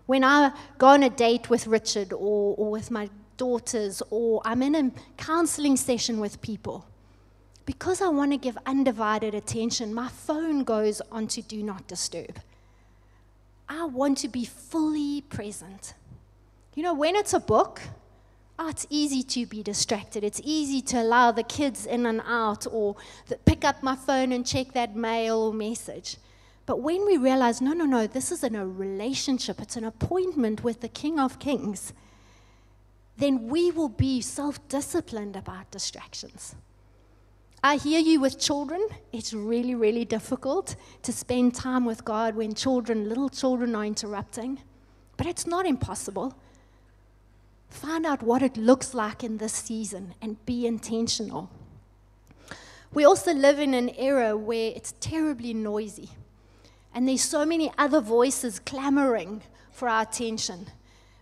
When 0.06 0.24
I 0.24 0.54
go 0.78 0.88
on 0.88 1.04
a 1.04 1.10
date 1.10 1.50
with 1.50 1.68
Richard 1.68 2.14
or, 2.14 2.56
or 2.56 2.72
with 2.72 2.90
my 2.90 3.10
daughters 3.40 4.04
or 4.12 4.42
I'm 4.46 4.62
in 4.62 4.76
a 4.76 4.92
counseling 5.18 5.78
session 5.78 6.20
with 6.20 6.40
people, 6.42 6.86
because 7.66 8.02
I 8.02 8.10
want 8.10 8.32
to 8.32 8.38
give 8.38 8.58
undivided 8.68 9.34
attention, 9.34 9.94
my 9.94 10.10
phone 10.10 10.64
goes 10.64 11.02
onto 11.12 11.42
do 11.42 11.64
not 11.64 11.88
disturb. 11.88 12.40
I 13.68 13.86
want 13.86 14.18
to 14.20 14.28
be 14.28 14.46
fully 14.46 15.22
present. 15.22 15.94
You 16.76 16.84
know, 16.84 16.94
when 16.94 17.16
it's 17.16 17.34
a 17.34 17.40
book, 17.40 17.82
oh, 18.58 18.70
it's 18.70 18.86
easy 18.90 19.24
to 19.24 19.46
be 19.46 19.64
distracted. 19.64 20.24
It's 20.24 20.42
easy 20.44 20.82
to 20.82 21.02
allow 21.02 21.32
the 21.32 21.44
kids 21.44 21.86
in 21.86 22.06
and 22.06 22.22
out 22.26 22.68
or 22.70 22.96
pick 23.46 23.64
up 23.64 23.82
my 23.82 23.96
phone 23.96 24.32
and 24.32 24.46
check 24.46 24.74
that 24.74 24.96
mail 24.96 25.38
or 25.38 25.54
message. 25.54 26.18
But 26.66 26.82
when 26.82 27.06
we 27.06 27.18
realize, 27.18 27.62
no, 27.62 27.74
no, 27.74 27.86
no, 27.86 28.06
this 28.08 28.32
isn't 28.32 28.56
a 28.56 28.66
relationship, 28.66 29.62
it's 29.62 29.76
an 29.76 29.86
appointment 29.86 30.64
with 30.64 30.82
the 30.82 30.90
King 30.90 31.20
of 31.20 31.40
Kings 31.40 31.94
then 33.20 33.48
we 33.48 33.70
will 33.72 33.90
be 33.90 34.22
self 34.22 34.66
disciplined 34.70 35.36
about 35.36 35.70
distractions. 35.72 36.56
I 37.62 37.76
hear 37.76 38.00
you 38.00 38.22
with 38.22 38.40
children. 38.40 38.88
It's 39.12 39.34
really, 39.34 39.76
really 39.76 40.06
difficult 40.06 40.78
to 41.04 41.12
spend 41.12 41.54
time 41.54 41.84
with 41.84 42.06
God 42.06 42.36
when 42.36 42.54
children, 42.54 43.10
little 43.10 43.30
children, 43.30 43.76
are 43.76 43.86
interrupting. 43.86 44.60
but 45.18 45.28
it's 45.28 45.46
not 45.46 45.66
impossible. 45.66 46.34
Find 47.70 48.06
out 48.06 48.24
what 48.24 48.42
it 48.42 48.56
looks 48.56 48.94
like 48.94 49.22
in 49.22 49.38
this 49.38 49.52
season 49.52 50.14
and 50.22 50.44
be 50.46 50.66
intentional. 50.66 51.50
We 52.94 53.04
also 53.04 53.34
live 53.34 53.60
in 53.60 53.74
an 53.74 53.90
era 53.90 54.38
where 54.38 54.72
it's 54.74 54.94
terribly 55.02 55.54
noisy, 55.54 56.10
and 56.94 57.06
there's 57.06 57.22
so 57.22 57.46
many 57.46 57.70
other 57.78 58.00
voices 58.00 58.60
clamoring 58.60 59.42
for 59.72 59.90
our 59.90 60.04
attention. 60.04 60.68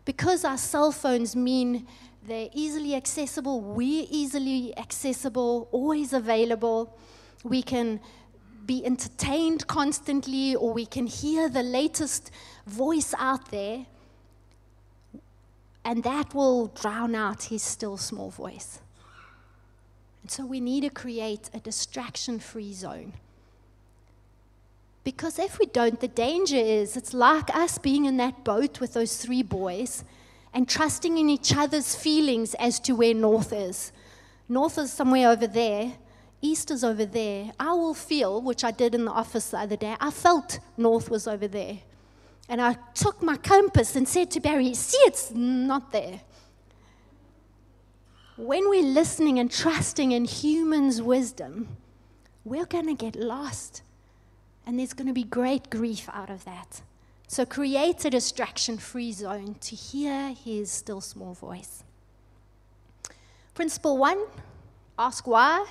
Because 0.07 0.45
our 0.45 0.57
cell 0.57 0.93
phones 0.93 1.35
mean 1.35 1.85
they're 2.25 2.47
easily 2.53 2.95
accessible, 2.95 3.59
we're 3.59 4.07
easily 4.09 4.73
accessible, 4.77 5.67
always 5.73 6.13
available. 6.13 6.97
We 7.43 7.61
can 7.61 7.99
be 8.65 8.85
entertained 8.85 9.67
constantly, 9.67 10.55
or 10.55 10.71
we 10.71 10.85
can 10.85 11.07
hear 11.07 11.49
the 11.49 11.61
latest 11.61 12.31
voice 12.65 13.13
out 13.17 13.51
there, 13.51 13.85
and 15.83 16.03
that 16.03 16.33
will 16.33 16.67
drown 16.67 17.13
out 17.13 17.43
his 17.43 17.61
still 17.61 17.97
small 17.97 18.29
voice. 18.29 18.79
And 20.21 20.31
so 20.31 20.45
we 20.45 20.61
need 20.61 20.81
to 20.83 20.89
create 20.89 21.49
a 21.53 21.59
distraction 21.59 22.39
free 22.39 22.71
zone. 22.71 23.11
Because 25.07 25.39
if 25.39 25.57
we 25.57 25.67
don't, 25.67 26.01
the 26.01 26.09
danger 26.09 26.57
is 26.57 26.97
it's 26.97 27.13
like 27.13 27.55
us 27.55 27.77
being 27.77 28.03
in 28.03 28.17
that 28.17 28.43
boat 28.43 28.81
with 28.81 28.91
those 28.91 29.15
three 29.15 29.41
boys 29.41 30.03
and 30.53 30.67
trusting 30.67 31.17
in 31.17 31.29
each 31.29 31.55
other's 31.55 31.95
feelings 31.95 32.53
as 32.55 32.77
to 32.81 32.91
where 32.91 33.13
north 33.13 33.53
is. 33.53 33.93
North 34.49 34.77
is 34.77 34.91
somewhere 34.91 35.29
over 35.29 35.47
there, 35.47 35.93
east 36.41 36.71
is 36.71 36.83
over 36.83 37.05
there. 37.05 37.53
I 37.57 37.71
will 37.71 37.93
feel, 37.93 38.41
which 38.41 38.65
I 38.65 38.71
did 38.71 38.93
in 38.93 39.05
the 39.05 39.11
office 39.11 39.51
the 39.51 39.59
other 39.59 39.77
day, 39.77 39.95
I 40.01 40.11
felt 40.11 40.59
north 40.75 41.09
was 41.09 41.25
over 41.25 41.47
there. 41.47 41.77
And 42.49 42.59
I 42.59 42.75
took 42.93 43.23
my 43.23 43.37
compass 43.37 43.95
and 43.95 44.05
said 44.05 44.29
to 44.31 44.41
Barry, 44.41 44.73
See, 44.73 44.97
it's 45.05 45.31
not 45.31 45.93
there 45.93 46.19
when 48.35 48.69
we're 48.69 48.83
listening 48.83 49.39
and 49.39 49.49
trusting 49.49 50.11
in 50.11 50.25
humans' 50.25 51.01
wisdom, 51.01 51.77
we're 52.43 52.65
going 52.65 52.87
to 52.87 52.93
get 52.93 53.15
lost. 53.15 53.83
And 54.67 54.77
there's 54.77 54.93
going 54.93 55.07
to 55.07 55.13
be 55.13 55.23
great 55.23 55.69
grief 55.69 56.09
out 56.11 56.29
of 56.29 56.43
that. 56.43 56.81
So 57.29 57.45
create 57.45 58.03
a 58.03 58.09
distraction 58.09 58.77
free 58.77 59.13
zone 59.13 59.55
to 59.61 59.75
hear 59.75 60.33
his 60.33 60.69
still 60.69 60.99
small 60.99 61.33
voice. 61.33 61.83
Principle 63.55 63.97
one 63.97 64.25
ask 64.99 65.25
why. 65.25 65.65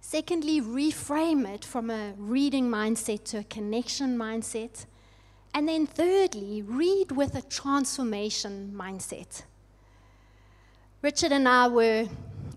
Secondly, 0.00 0.60
reframe 0.60 1.46
it 1.52 1.64
from 1.64 1.90
a 1.90 2.14
reading 2.16 2.70
mindset 2.70 3.24
to 3.24 3.38
a 3.38 3.44
connection 3.44 4.16
mindset. 4.16 4.86
And 5.52 5.68
then 5.68 5.86
thirdly, 5.86 6.62
read 6.62 7.10
with 7.10 7.34
a 7.34 7.42
transformation 7.42 8.72
mindset. 8.74 9.42
Richard 11.02 11.32
and 11.32 11.48
I 11.48 11.66
were 11.66 12.08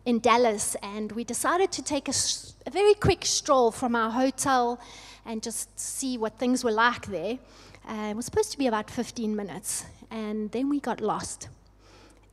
in 0.05 0.19
Dallas 0.19 0.75
and 0.83 1.11
we 1.13 1.23
decided 1.23 1.71
to 1.71 1.81
take 1.81 2.07
a, 2.07 2.13
a, 2.65 2.69
very 2.69 2.93
quick 2.93 3.25
stroll 3.25 3.71
from 3.71 3.95
our 3.95 4.11
hotel 4.11 4.79
and 5.25 5.41
just 5.41 5.79
see 5.79 6.17
what 6.17 6.37
things 6.37 6.63
were 6.63 6.71
like 6.71 7.05
there. 7.07 7.37
Uh, 7.87 8.09
it 8.11 8.15
was 8.15 8.25
supposed 8.25 8.51
to 8.51 8.57
be 8.57 8.67
about 8.67 8.89
15 8.89 9.35
minutes, 9.35 9.85
and 10.09 10.51
then 10.51 10.69
we 10.69 10.79
got 10.79 11.01
lost. 11.01 11.49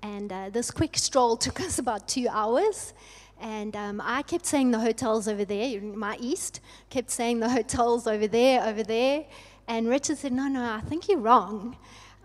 And 0.03 0.33
uh, 0.33 0.50
this 0.50 0.70
quick 0.70 0.96
stroll 0.96 1.37
took 1.46 1.61
us 1.61 1.79
about 1.79 2.09
two 2.09 2.26
hours. 2.31 2.94
And 3.40 3.74
um, 3.74 4.03
I 4.05 4.22
kept 4.22 4.44
saying 4.44 4.70
the 4.70 4.79
hotel's 4.79 5.26
over 5.26 5.44
there, 5.44 5.81
my 5.81 6.16
east, 6.20 6.61
kept 6.90 7.11
saying 7.11 7.40
the 7.40 7.48
hotel's 7.59 8.07
over 8.07 8.29
there, 8.29 8.62
over 8.64 8.83
there. 8.83 9.24
And 9.66 9.88
Richard 9.88 10.18
said, 10.18 10.33
No, 10.33 10.48
no, 10.48 10.62
I 10.62 10.81
think 10.81 11.09
you're 11.09 11.18
wrong. 11.18 11.76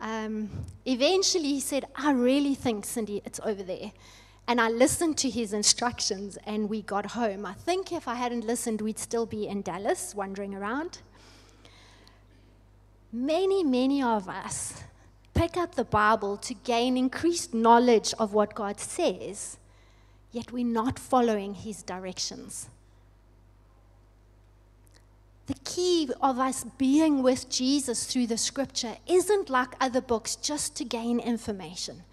Um, 0.01 0.49
eventually, 0.85 1.47
he 1.47 1.59
said, 1.61 1.85
I 1.95 2.11
really 2.11 2.53
think, 2.53 2.85
Cindy, 2.85 3.21
it's 3.23 3.39
over 3.43 3.63
there. 3.63 3.91
And 4.47 4.61
I 4.61 4.69
listened 4.69 5.17
to 5.19 5.29
his 5.29 5.53
instructions 5.53 6.37
and 6.45 6.69
we 6.69 6.81
got 6.81 7.07
home. 7.07 7.45
I 7.45 7.53
think 7.53 7.91
if 7.91 8.07
I 8.07 8.15
hadn't 8.15 8.45
listened, 8.45 8.81
we'd 8.81 8.99
still 8.99 9.25
be 9.25 9.47
in 9.47 9.61
Dallas 9.61 10.13
wandering 10.13 10.53
around. 10.53 10.99
Many, 13.11 13.63
many 13.63 14.03
of 14.03 14.29
us 14.29 14.83
pick 15.33 15.57
up 15.57 15.75
the 15.75 15.85
Bible 15.85 16.37
to 16.37 16.53
gain 16.53 16.97
increased 16.97 17.53
knowledge 17.53 18.13
of 18.19 18.33
what 18.33 18.55
God 18.55 18.79
says, 18.79 19.57
yet 20.31 20.51
we're 20.51 20.65
not 20.65 20.99
following 20.99 21.53
his 21.55 21.81
directions. 21.81 22.69
The 25.47 25.55
key 25.63 26.09
of 26.21 26.39
us 26.39 26.65
being 26.77 27.21
with 27.21 27.49
Jesus 27.49 28.05
through 28.05 28.27
the 28.27 28.37
scripture 28.37 28.97
isn't 29.07 29.49
like 29.49 29.75
other 29.79 30.01
books 30.01 30.35
just 30.35 30.75
to 30.77 30.83
gain 30.83 31.19
information. 31.19 32.03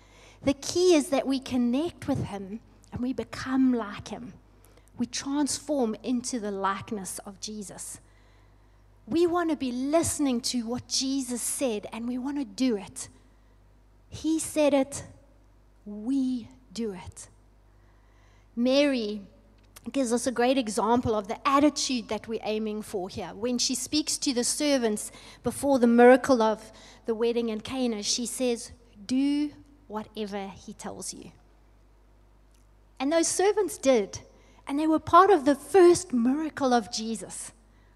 The 0.44 0.54
key 0.54 0.94
is 0.94 1.08
that 1.10 1.26
we 1.26 1.38
connect 1.38 2.08
with 2.08 2.24
him 2.24 2.60
and 2.92 3.00
we 3.00 3.12
become 3.12 3.72
like 3.72 4.08
him. 4.08 4.32
We 4.98 5.06
transform 5.06 5.96
into 6.02 6.40
the 6.40 6.50
likeness 6.50 7.18
of 7.20 7.40
Jesus. 7.40 8.00
We 9.06 9.26
want 9.26 9.50
to 9.50 9.56
be 9.56 9.72
listening 9.72 10.40
to 10.42 10.66
what 10.66 10.88
Jesus 10.88 11.42
said 11.42 11.86
and 11.92 12.06
we 12.06 12.18
want 12.18 12.38
to 12.38 12.44
do 12.44 12.76
it. 12.76 13.08
He 14.08 14.38
said 14.38 14.74
it, 14.74 15.04
we 15.84 16.48
do 16.72 16.92
it. 16.92 17.28
Mary 18.54 19.22
gives 19.90 20.12
us 20.12 20.26
a 20.26 20.30
great 20.30 20.58
example 20.58 21.14
of 21.14 21.26
the 21.26 21.48
attitude 21.48 22.08
that 22.08 22.28
we're 22.28 22.40
aiming 22.44 22.82
for 22.82 23.08
here. 23.08 23.32
When 23.34 23.58
she 23.58 23.74
speaks 23.74 24.16
to 24.18 24.32
the 24.32 24.44
servants 24.44 25.10
before 25.42 25.78
the 25.78 25.86
miracle 25.86 26.40
of 26.42 26.70
the 27.06 27.14
wedding 27.14 27.48
in 27.48 27.62
Cana, 27.62 28.02
she 28.02 28.26
says, 28.26 28.70
Do 29.06 29.50
whatever 29.92 30.48
he 30.48 30.72
tells 30.72 31.12
you. 31.12 31.30
And 32.98 33.12
those 33.12 33.28
servants 33.28 33.78
did. 33.78 34.20
And 34.66 34.78
they 34.78 34.86
were 34.86 34.98
part 34.98 35.30
of 35.30 35.44
the 35.44 35.54
first 35.54 36.12
miracle 36.12 36.72
of 36.72 36.92
Jesus. 36.92 37.52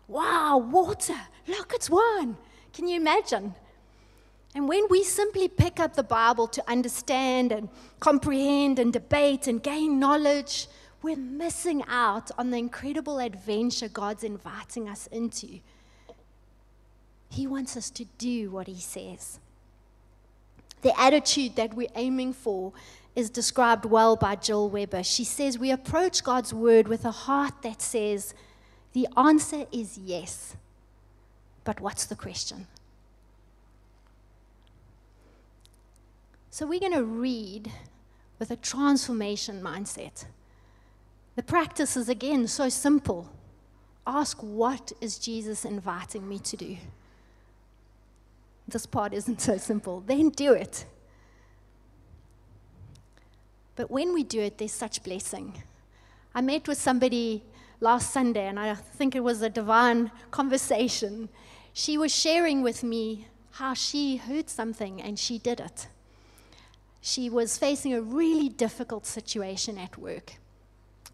Wow, 0.08 0.58
water. 0.58 1.20
Look, 1.46 1.72
it's 1.74 1.88
wine. 1.88 2.36
Can 2.72 2.86
you 2.88 2.96
imagine? 2.96 3.54
And 4.54 4.68
when 4.68 4.86
we 4.88 5.04
simply 5.04 5.48
pick 5.48 5.78
up 5.78 5.94
the 5.94 6.02
Bible 6.02 6.48
to 6.48 6.70
understand 6.70 7.52
and 7.52 7.68
comprehend 8.00 8.78
and 8.78 8.92
debate 8.92 9.46
and 9.46 9.62
gain 9.62 9.98
knowledge, 9.98 10.66
we're 11.02 11.16
missing 11.16 11.82
out 11.86 12.30
on 12.38 12.50
the 12.50 12.58
incredible 12.58 13.18
adventure 13.18 13.88
God's 13.88 14.24
inviting 14.24 14.88
us 14.88 15.06
into. 15.08 15.60
He 17.28 17.46
wants 17.46 17.76
us 17.76 17.90
to 17.90 18.06
do 18.18 18.50
what 18.50 18.66
He 18.66 18.80
says. 18.80 19.38
The 20.86 21.00
attitude 21.00 21.56
that 21.56 21.74
we're 21.74 21.88
aiming 21.96 22.32
for 22.32 22.72
is 23.16 23.28
described 23.28 23.84
well 23.84 24.14
by 24.14 24.36
Jill 24.36 24.70
Weber. 24.70 25.02
She 25.02 25.24
says, 25.24 25.58
We 25.58 25.72
approach 25.72 26.22
God's 26.22 26.54
word 26.54 26.86
with 26.86 27.04
a 27.04 27.10
heart 27.10 27.54
that 27.62 27.82
says, 27.82 28.34
The 28.92 29.08
answer 29.16 29.66
is 29.72 29.98
yes. 29.98 30.54
But 31.64 31.80
what's 31.80 32.06
the 32.06 32.14
question? 32.14 32.68
So 36.50 36.68
we're 36.68 36.78
going 36.78 36.92
to 36.92 37.02
read 37.02 37.72
with 38.38 38.52
a 38.52 38.56
transformation 38.56 39.60
mindset. 39.60 40.26
The 41.34 41.42
practice 41.42 41.96
is 41.96 42.08
again 42.08 42.46
so 42.46 42.68
simple. 42.68 43.28
Ask, 44.06 44.38
what 44.40 44.92
is 45.00 45.18
Jesus 45.18 45.64
inviting 45.64 46.28
me 46.28 46.38
to 46.38 46.56
do? 46.56 46.76
This 48.68 48.86
part 48.86 49.12
isn't 49.14 49.40
so 49.48 49.56
simple. 49.56 50.00
Then 50.00 50.30
do 50.30 50.52
it. 50.52 50.86
But 53.76 53.90
when 53.90 54.14
we 54.14 54.24
do 54.24 54.40
it, 54.40 54.58
there's 54.58 54.72
such 54.72 55.02
blessing. 55.02 55.62
I 56.34 56.40
met 56.40 56.66
with 56.66 56.78
somebody 56.78 57.42
last 57.80 58.10
Sunday, 58.10 58.46
and 58.46 58.58
I 58.58 58.74
think 58.74 59.14
it 59.14 59.20
was 59.20 59.42
a 59.42 59.50
divine 59.50 60.10
conversation. 60.30 61.28
She 61.72 61.98
was 61.98 62.14
sharing 62.14 62.62
with 62.62 62.82
me 62.82 63.28
how 63.52 63.74
she 63.74 64.16
heard 64.16 64.50
something 64.50 65.00
and 65.00 65.18
she 65.18 65.38
did 65.38 65.60
it. 65.60 65.88
She 67.00 67.30
was 67.30 67.56
facing 67.56 67.94
a 67.94 68.02
really 68.02 68.48
difficult 68.48 69.06
situation 69.06 69.78
at 69.78 69.96
work. 69.96 70.34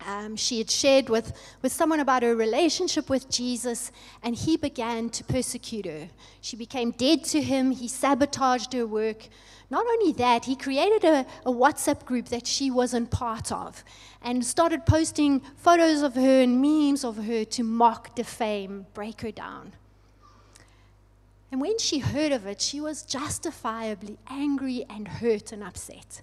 Um, 0.06 0.36
she 0.36 0.58
had 0.58 0.70
shared 0.70 1.08
with, 1.08 1.32
with 1.62 1.72
someone 1.72 2.00
about 2.00 2.22
her 2.22 2.34
relationship 2.34 3.08
with 3.08 3.30
Jesus, 3.30 3.92
and 4.22 4.34
he 4.34 4.56
began 4.56 5.10
to 5.10 5.24
persecute 5.24 5.86
her. 5.86 6.08
She 6.40 6.56
became 6.56 6.92
dead 6.92 7.24
to 7.24 7.40
him. 7.40 7.70
He 7.70 7.88
sabotaged 7.88 8.72
her 8.72 8.86
work. 8.86 9.28
Not 9.70 9.86
only 9.86 10.12
that, 10.14 10.44
he 10.44 10.54
created 10.54 11.04
a, 11.04 11.26
a 11.46 11.52
WhatsApp 11.52 12.04
group 12.04 12.26
that 12.26 12.46
she 12.46 12.70
wasn't 12.70 13.10
part 13.10 13.50
of 13.50 13.82
and 14.20 14.44
started 14.44 14.84
posting 14.84 15.40
photos 15.56 16.02
of 16.02 16.14
her 16.14 16.42
and 16.42 16.60
memes 16.60 17.04
of 17.04 17.16
her 17.24 17.44
to 17.44 17.62
mock, 17.62 18.14
defame, 18.14 18.86
break 18.92 19.22
her 19.22 19.30
down. 19.30 19.72
And 21.50 21.60
when 21.60 21.78
she 21.78 21.98
heard 21.98 22.32
of 22.32 22.46
it, 22.46 22.60
she 22.60 22.80
was 22.80 23.02
justifiably 23.02 24.18
angry 24.28 24.84
and 24.88 25.06
hurt 25.06 25.52
and 25.52 25.62
upset. 25.62 26.22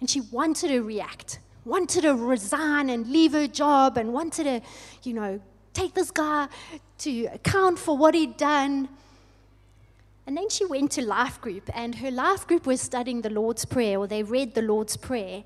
And 0.00 0.08
she 0.08 0.20
wanted 0.20 0.68
to 0.68 0.80
react 0.80 1.38
wanted 1.64 2.02
to 2.02 2.14
resign 2.14 2.90
and 2.90 3.06
leave 3.08 3.32
her 3.32 3.46
job 3.46 3.96
and 3.96 4.12
wanted 4.12 4.44
to, 4.44 4.60
you 5.02 5.14
know, 5.14 5.40
take 5.72 5.94
this 5.94 6.10
guy 6.10 6.48
to 6.98 7.24
account 7.26 7.78
for 7.78 7.96
what 7.96 8.14
he'd 8.14 8.36
done. 8.36 8.88
And 10.26 10.36
then 10.36 10.48
she 10.48 10.64
went 10.64 10.92
to 10.92 11.02
life 11.02 11.40
group, 11.40 11.68
and 11.74 11.96
her 11.96 12.10
life 12.10 12.46
group 12.46 12.66
was 12.66 12.80
studying 12.80 13.22
the 13.22 13.30
Lord's 13.30 13.64
Prayer, 13.64 13.98
or 13.98 14.06
they 14.06 14.22
read 14.22 14.54
the 14.54 14.62
Lord's 14.62 14.96
Prayer. 14.96 15.44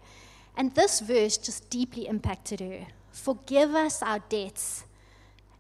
And 0.57 0.75
this 0.75 1.01
verse 1.01 1.37
just 1.37 1.71
deeply 1.71 2.07
impacted 2.07 2.61
her. 2.61 2.87
Forgive 3.11 3.75
us 3.75 4.03
our 4.03 4.19
debts 4.19 4.85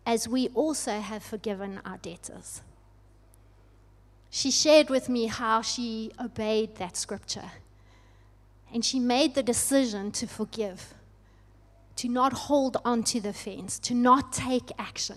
as 0.04 0.28
we 0.28 0.48
also 0.48 1.00
have 1.00 1.22
forgiven 1.22 1.80
our 1.84 1.96
debtors. 1.98 2.62
She 4.30 4.50
shared 4.50 4.90
with 4.90 5.08
me 5.08 5.26
how 5.26 5.62
she 5.62 6.12
obeyed 6.20 6.76
that 6.76 6.96
scripture. 6.96 7.50
And 8.76 8.84
she 8.84 9.00
made 9.00 9.34
the 9.34 9.42
decision 9.42 10.10
to 10.12 10.26
forgive, 10.26 10.92
to 11.96 12.10
not 12.10 12.34
hold 12.34 12.76
on 12.84 13.04
to 13.04 13.22
the 13.22 13.32
fence, 13.32 13.78
to 13.78 13.94
not 13.94 14.34
take 14.34 14.70
action, 14.78 15.16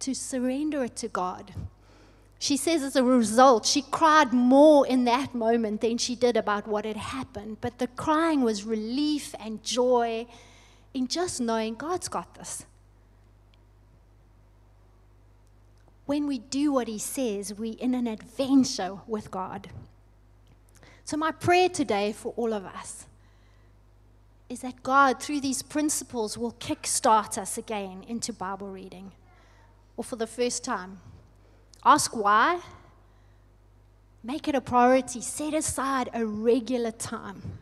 to 0.00 0.14
surrender 0.14 0.84
it 0.84 0.94
to 0.96 1.08
God. 1.08 1.54
She 2.38 2.58
says 2.58 2.82
as 2.82 2.96
a 2.96 3.02
result, 3.02 3.64
she 3.64 3.80
cried 3.80 4.34
more 4.34 4.86
in 4.86 5.06
that 5.06 5.34
moment 5.34 5.80
than 5.80 5.96
she 5.96 6.14
did 6.14 6.36
about 6.36 6.68
what 6.68 6.84
had 6.84 6.98
happened. 6.98 7.62
But 7.62 7.78
the 7.78 7.86
crying 7.86 8.42
was 8.42 8.62
relief 8.62 9.34
and 9.40 9.64
joy 9.64 10.26
in 10.92 11.08
just 11.08 11.40
knowing 11.40 11.76
God's 11.76 12.08
got 12.08 12.34
this. 12.34 12.66
When 16.04 16.26
we 16.26 16.40
do 16.40 16.74
what 16.74 16.88
He 16.88 16.98
says, 16.98 17.54
we're 17.54 17.78
in 17.78 17.94
an 17.94 18.06
adventure 18.06 18.98
with 19.06 19.30
God. 19.30 19.70
So, 21.04 21.16
my 21.16 21.32
prayer 21.32 21.68
today 21.68 22.12
for 22.12 22.32
all 22.36 22.52
of 22.52 22.64
us 22.64 23.06
is 24.48 24.60
that 24.60 24.82
God, 24.82 25.20
through 25.22 25.40
these 25.40 25.62
principles, 25.62 26.38
will 26.38 26.52
kickstart 26.52 27.38
us 27.38 27.58
again 27.58 28.04
into 28.08 28.32
Bible 28.32 28.68
reading, 28.68 29.12
or 29.96 30.04
for 30.04 30.16
the 30.16 30.26
first 30.26 30.64
time 30.64 31.00
Ask 31.84 32.16
why. 32.16 32.60
Make 34.22 34.48
it 34.48 34.54
a 34.54 34.60
priority. 34.60 35.20
Set 35.20 35.52
aside 35.52 36.08
a 36.14 36.24
regular 36.24 36.90
time. 36.90 37.58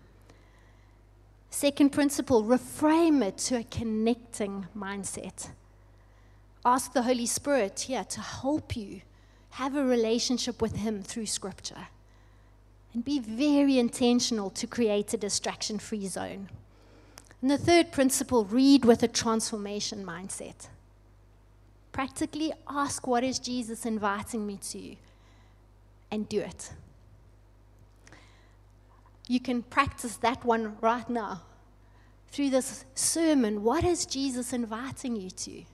Second 1.50 1.90
principle, 1.90 2.44
reframe 2.44 3.22
it 3.26 3.36
to 3.38 3.56
a 3.56 3.64
connecting 3.64 4.66
mindset. 4.76 5.50
Ask 6.64 6.92
the 6.92 7.02
Holy 7.02 7.26
Spirit 7.26 7.80
here 7.80 8.04
to 8.04 8.20
help 8.20 8.76
you 8.76 9.02
have 9.50 9.74
a 9.74 9.84
relationship 9.84 10.62
with 10.62 10.76
Him 10.76 11.02
through 11.02 11.26
Scripture. 11.26 11.88
And 12.94 13.04
be 13.04 13.18
very 13.18 13.78
intentional 13.78 14.50
to 14.50 14.66
create 14.66 15.14
a 15.14 15.16
distraction 15.16 15.78
free 15.78 16.06
zone. 16.06 16.50
And 17.40 17.50
the 17.50 17.58
third 17.58 17.90
principle, 17.90 18.44
read 18.44 18.84
with 18.84 19.02
a 19.02 19.08
transformation 19.08 20.04
mindset. 20.04 20.68
Practically 21.90 22.52
ask, 22.68 23.06
What 23.06 23.24
is 23.24 23.38
Jesus 23.38 23.84
inviting 23.84 24.46
me 24.46 24.58
to? 24.70 24.96
And 26.10 26.28
do 26.28 26.40
it. 26.40 26.72
You 29.28 29.40
can 29.40 29.62
practice 29.62 30.16
that 30.18 30.44
one 30.44 30.76
right 30.80 31.08
now. 31.08 31.42
Through 32.28 32.50
this 32.50 32.84
sermon, 32.94 33.62
what 33.62 33.84
is 33.84 34.06
Jesus 34.06 34.52
inviting 34.52 35.16
you 35.16 35.30
to? 35.30 35.64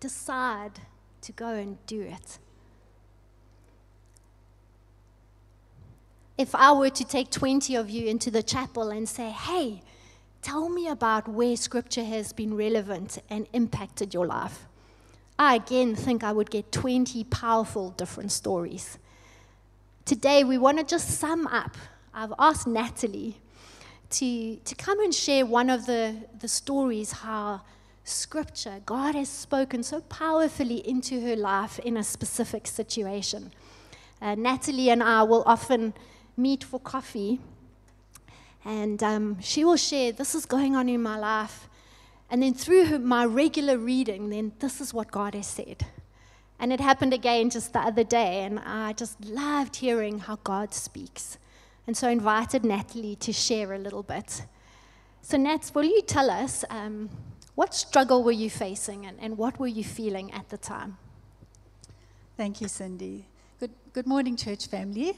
Decide 0.00 0.80
to 1.22 1.32
go 1.32 1.48
and 1.48 1.84
do 1.86 2.02
it. 2.02 2.38
If 6.42 6.54
I 6.54 6.72
were 6.72 6.90
to 6.90 7.04
take 7.04 7.30
20 7.30 7.76
of 7.76 7.88
you 7.88 8.06
into 8.08 8.30
the 8.30 8.42
chapel 8.42 8.90
and 8.90 9.08
say, 9.08 9.30
hey, 9.30 9.82
Tell 10.42 10.68
me 10.68 10.88
about 10.88 11.28
where 11.28 11.56
scripture 11.56 12.02
has 12.02 12.32
been 12.32 12.56
relevant 12.56 13.18
and 13.30 13.46
impacted 13.52 14.12
your 14.12 14.26
life. 14.26 14.66
I 15.38 15.54
again 15.54 15.94
think 15.94 16.24
I 16.24 16.32
would 16.32 16.50
get 16.50 16.72
20 16.72 17.22
powerful 17.24 17.90
different 17.90 18.32
stories. 18.32 18.98
Today, 20.04 20.42
we 20.42 20.58
want 20.58 20.78
to 20.78 20.84
just 20.84 21.08
sum 21.08 21.46
up. 21.46 21.76
I've 22.12 22.32
asked 22.40 22.66
Natalie 22.66 23.36
to, 24.10 24.56
to 24.56 24.74
come 24.74 24.98
and 25.00 25.14
share 25.14 25.46
one 25.46 25.70
of 25.70 25.86
the, 25.86 26.16
the 26.40 26.48
stories 26.48 27.12
how 27.12 27.60
scripture, 28.02 28.80
God 28.84 29.14
has 29.14 29.28
spoken 29.28 29.84
so 29.84 30.00
powerfully 30.00 30.86
into 30.86 31.20
her 31.20 31.36
life 31.36 31.78
in 31.78 31.96
a 31.96 32.02
specific 32.02 32.66
situation. 32.66 33.52
Uh, 34.20 34.34
Natalie 34.34 34.90
and 34.90 35.04
I 35.04 35.22
will 35.22 35.44
often 35.46 35.94
meet 36.36 36.64
for 36.64 36.80
coffee 36.80 37.40
and 38.64 39.02
um, 39.02 39.40
she 39.40 39.64
will 39.64 39.76
share, 39.76 40.12
This 40.12 40.34
is 40.34 40.46
going 40.46 40.76
on 40.76 40.88
in 40.88 41.02
my 41.02 41.18
life. 41.18 41.68
And 42.30 42.42
then 42.42 42.54
through 42.54 42.86
her, 42.86 42.98
my 42.98 43.24
regular 43.24 43.76
reading, 43.76 44.30
then 44.30 44.52
this 44.60 44.80
is 44.80 44.94
what 44.94 45.10
God 45.10 45.34
has 45.34 45.46
said. 45.46 45.84
And 46.58 46.72
it 46.72 46.80
happened 46.80 47.12
again 47.12 47.50
just 47.50 47.72
the 47.72 47.80
other 47.80 48.04
day, 48.04 48.44
and 48.44 48.58
I 48.60 48.92
just 48.92 49.22
loved 49.24 49.76
hearing 49.76 50.20
how 50.20 50.36
God 50.44 50.72
speaks. 50.72 51.36
And 51.86 51.96
so 51.96 52.08
I 52.08 52.12
invited 52.12 52.64
Natalie 52.64 53.16
to 53.16 53.32
share 53.32 53.72
a 53.72 53.78
little 53.78 54.04
bit. 54.04 54.42
So, 55.20 55.36
Nat, 55.36 55.70
will 55.74 55.84
you 55.84 56.00
tell 56.02 56.30
us 56.30 56.64
um, 56.70 57.10
what 57.56 57.74
struggle 57.74 58.22
were 58.22 58.32
you 58.32 58.48
facing 58.48 59.06
and, 59.06 59.18
and 59.20 59.36
what 59.36 59.58
were 59.58 59.66
you 59.66 59.84
feeling 59.84 60.32
at 60.32 60.48
the 60.48 60.56
time? 60.56 60.96
Thank 62.36 62.60
you, 62.60 62.68
Cindy. 62.68 63.26
Good, 63.58 63.72
good 63.92 64.06
morning, 64.06 64.36
church 64.36 64.68
family. 64.68 65.16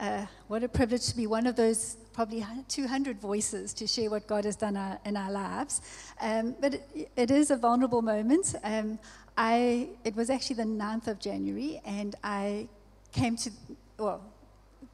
Uh, 0.00 0.24
what 0.48 0.64
a 0.64 0.68
privilege 0.68 1.08
to 1.08 1.14
be 1.14 1.26
one 1.26 1.46
of 1.46 1.56
those 1.56 1.98
probably 2.14 2.42
200 2.68 3.20
voices 3.20 3.74
to 3.74 3.86
share 3.86 4.08
what 4.08 4.26
God 4.26 4.46
has 4.46 4.56
done 4.56 4.74
our, 4.74 4.98
in 5.04 5.14
our 5.14 5.30
lives. 5.30 5.82
Um, 6.22 6.56
but 6.58 6.72
it, 6.72 7.10
it 7.16 7.30
is 7.30 7.50
a 7.50 7.56
vulnerable 7.56 8.00
moment. 8.00 8.54
Um, 8.64 8.98
I, 9.36 9.90
it 10.02 10.16
was 10.16 10.30
actually 10.30 10.56
the 10.56 10.62
9th 10.62 11.06
of 11.06 11.20
January, 11.20 11.82
and 11.84 12.14
I 12.24 12.66
came 13.12 13.36
to, 13.36 13.50
well, 13.98 14.22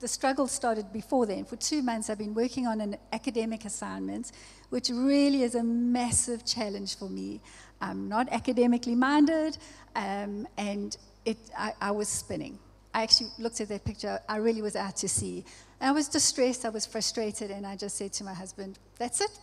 the 0.01 0.09
struggle 0.09 0.49
started 0.49 0.93
before 0.93 1.25
then. 1.25 1.45
For 1.45 1.55
two 1.55 1.83
months, 1.83 2.11
I've 2.11 2.19
been 2.19 2.35
working 2.35 2.67
on 2.67 2.81
an 2.81 2.97
academic 3.13 3.65
assignment, 3.65 4.33
which 4.71 4.91
really 4.91 5.45
is 5.45 5.55
a 5.55 5.63
massive 5.63 6.45
challenge 6.45 6.99
for 6.99 7.09
me. 7.09 7.41
I'm 7.81 8.09
not 8.09 8.29
academically 8.33 8.97
minded, 8.97 9.57
um, 9.95 10.49
and 10.59 10.97
it, 11.25 11.39
I, 11.57 11.75
I 11.81 11.91
was 11.93 12.09
spinning. 12.09 12.59
I 12.97 13.03
actually 13.03 13.29
looked 13.39 13.61
at 13.61 13.69
that 13.69 13.85
picture. 13.85 14.19
I 14.27 14.37
really 14.37 14.63
was 14.63 14.75
out 14.75 14.97
to 14.97 15.09
sea. 15.09 15.45
I 15.83 15.93
was 15.93 16.09
distressed. 16.09 16.65
I 16.65 16.71
was 16.71 16.87
frustrated. 16.87 17.51
And 17.51 17.67
I 17.67 17.77
just 17.77 17.99
said 17.99 18.15
to 18.15 18.25
my 18.25 18.33
husband, 18.33 18.79
That's 18.99 19.21
it. 19.21 19.39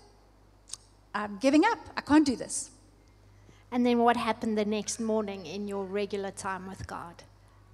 I'm 1.14 1.38
giving 1.38 1.64
up. 1.64 1.78
I 1.96 2.02
can't 2.02 2.26
do 2.26 2.36
this. 2.36 2.72
And 3.72 3.86
then 3.86 4.00
what 4.00 4.18
happened 4.18 4.58
the 4.58 4.66
next 4.66 5.00
morning 5.00 5.46
in 5.46 5.68
your 5.68 5.86
regular 5.86 6.32
time 6.32 6.68
with 6.68 6.88
God? 6.88 7.22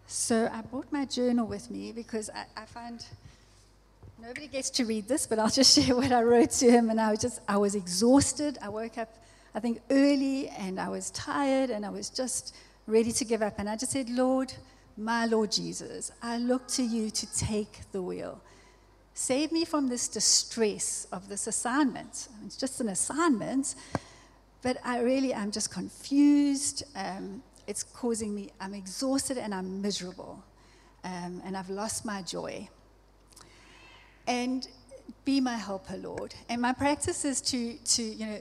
So 0.06 0.50
I 0.52 0.62
brought 0.64 0.92
my 0.92 1.06
journal 1.06 1.48
with 1.48 1.72
me 1.72 1.94
because 1.94 2.30
I, 2.30 2.44
I 2.62 2.66
find 2.66 3.06
nobody 4.22 4.48
gets 4.48 4.70
to 4.72 4.86
read 4.86 5.08
this, 5.08 5.28
but 5.28 5.40
I'll 5.40 5.50
just 5.50 5.80
share 5.80 5.96
what 5.96 6.12
I 6.12 6.24
wrote 6.24 6.52
to 6.60 6.70
him. 6.70 6.90
And 6.90 7.00
I 7.00 7.12
was 7.12 7.20
just, 7.20 7.40
I 7.48 7.56
was 7.56 7.76
exhausted. 7.76 8.58
I 8.62 8.68
woke 8.68 8.98
up, 8.98 9.16
I 9.56 9.62
think, 9.62 9.80
early 9.90 10.50
and 10.50 10.78
I 10.78 10.90
was 10.90 11.10
tired 11.12 11.70
and 11.70 11.86
I 11.86 11.90
was 11.90 12.10
just 12.10 12.54
ready 12.86 13.14
to 13.14 13.24
give 13.24 13.42
up. 13.42 13.60
And 13.60 13.70
I 13.70 13.78
just 13.78 13.94
said, 13.94 14.10
Lord, 14.10 14.52
my 15.00 15.26
Lord 15.26 15.52
Jesus, 15.52 16.12
I 16.22 16.38
look 16.38 16.68
to 16.70 16.84
you 16.84 17.10
to 17.10 17.38
take 17.38 17.80
the 17.92 18.02
wheel. 18.02 18.42
Save 19.14 19.52
me 19.52 19.64
from 19.66 19.88
this 19.88 20.08
distress 20.08 21.08
of 21.12 21.30
this 21.30 21.48
assignment. 21.48 22.28
It's 22.46 22.58
just 22.58 22.82
an 22.82 22.90
assignment, 22.90 23.76
but 24.62 24.78
I 24.84 25.00
really 25.00 25.34
am 25.34 25.52
just 25.52 25.72
confused. 25.72 26.84
Um, 26.96 27.42
it's 27.66 27.82
causing 27.82 28.36
me, 28.36 28.50
I'm 28.60 28.74
exhausted 28.74 29.38
and 29.38 29.54
I'm 29.54 29.82
miserable. 29.82 30.44
Um, 31.04 31.42
and 31.46 31.56
I've 31.56 31.70
lost 31.70 32.04
my 32.04 32.22
joy. 32.22 32.68
And 34.28 34.68
be 35.24 35.40
my 35.40 35.56
helper, 35.56 35.96
Lord. 35.96 36.36
And 36.50 36.62
my 36.62 36.74
practice 36.74 37.24
is 37.24 37.40
to, 37.42 37.74
to 37.76 38.04
you 38.04 38.26
know, 38.26 38.40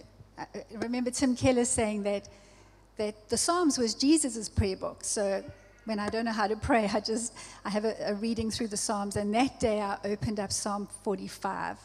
remember 0.73 1.11
Tim 1.12 1.37
Keller 1.37 1.64
saying 1.64 2.03
that, 2.03 2.29
that 2.97 3.29
the 3.29 3.37
Psalms 3.37 3.78
was 3.78 3.95
Jesus' 3.95 4.49
prayer 4.49 4.76
book. 4.76 5.05
So 5.05 5.45
when 5.89 5.99
I 5.99 6.11
don't 6.11 6.26
know 6.26 6.32
how 6.32 6.47
to 6.47 6.57
pray, 6.57 6.89
I 6.93 7.01
just 7.01 7.32
I 7.64 7.70
have 7.70 7.86
a, 7.86 7.97
a 8.05 8.14
reading 8.14 8.51
through 8.51 8.68
the 8.68 8.76
Psalms, 8.76 9.16
and 9.16 9.34
that 9.34 9.59
day 9.59 9.80
I 9.80 9.97
opened 10.05 10.39
up 10.39 10.53
Psalm 10.53 10.86
45. 11.03 11.78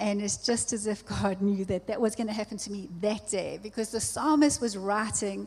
And 0.00 0.20
it's 0.20 0.38
just 0.38 0.72
as 0.72 0.88
if 0.88 1.06
God 1.06 1.40
knew 1.40 1.64
that 1.66 1.86
that 1.86 2.00
was 2.00 2.16
going 2.16 2.26
to 2.26 2.32
happen 2.32 2.56
to 2.58 2.72
me 2.72 2.88
that 3.02 3.28
day 3.28 3.60
because 3.62 3.90
the 3.90 4.00
psalmist 4.00 4.60
was 4.60 4.76
writing 4.76 5.46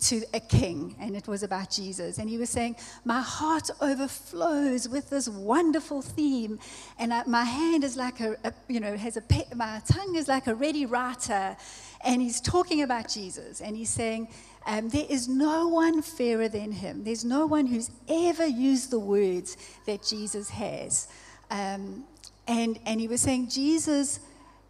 to 0.00 0.22
a 0.34 0.40
king 0.40 0.96
and 0.98 1.14
it 1.14 1.28
was 1.28 1.44
about 1.44 1.70
Jesus. 1.70 2.18
And 2.18 2.28
he 2.28 2.38
was 2.38 2.50
saying, 2.50 2.74
My 3.04 3.20
heart 3.20 3.70
overflows 3.80 4.88
with 4.88 5.10
this 5.10 5.28
wonderful 5.28 6.02
theme. 6.02 6.58
And 6.98 7.14
I, 7.14 7.22
my 7.26 7.44
hand 7.44 7.84
is 7.84 7.96
like 7.96 8.18
a, 8.18 8.36
a 8.42 8.52
you 8.66 8.80
know, 8.80 8.96
has 8.96 9.16
a, 9.16 9.22
my 9.54 9.80
tongue 9.86 10.16
is 10.16 10.26
like 10.26 10.48
a 10.48 10.54
ready 10.56 10.84
writer. 10.84 11.56
And 12.04 12.20
he's 12.20 12.40
talking 12.40 12.82
about 12.82 13.08
Jesus. 13.08 13.60
And 13.60 13.76
he's 13.76 13.90
saying, 13.90 14.28
um, 14.68 14.90
there 14.90 15.06
is 15.08 15.28
no 15.28 15.66
one 15.66 16.02
fairer 16.02 16.46
than 16.46 16.70
him. 16.70 17.02
There's 17.02 17.24
no 17.24 17.46
one 17.46 17.66
who's 17.66 17.90
ever 18.06 18.46
used 18.46 18.90
the 18.90 18.98
words 18.98 19.56
that 19.86 20.04
Jesus 20.04 20.50
has. 20.50 21.08
Um, 21.50 22.04
and, 22.46 22.78
and 22.84 23.00
he 23.00 23.08
was 23.08 23.22
saying 23.22 23.48
Jesus 23.48 24.20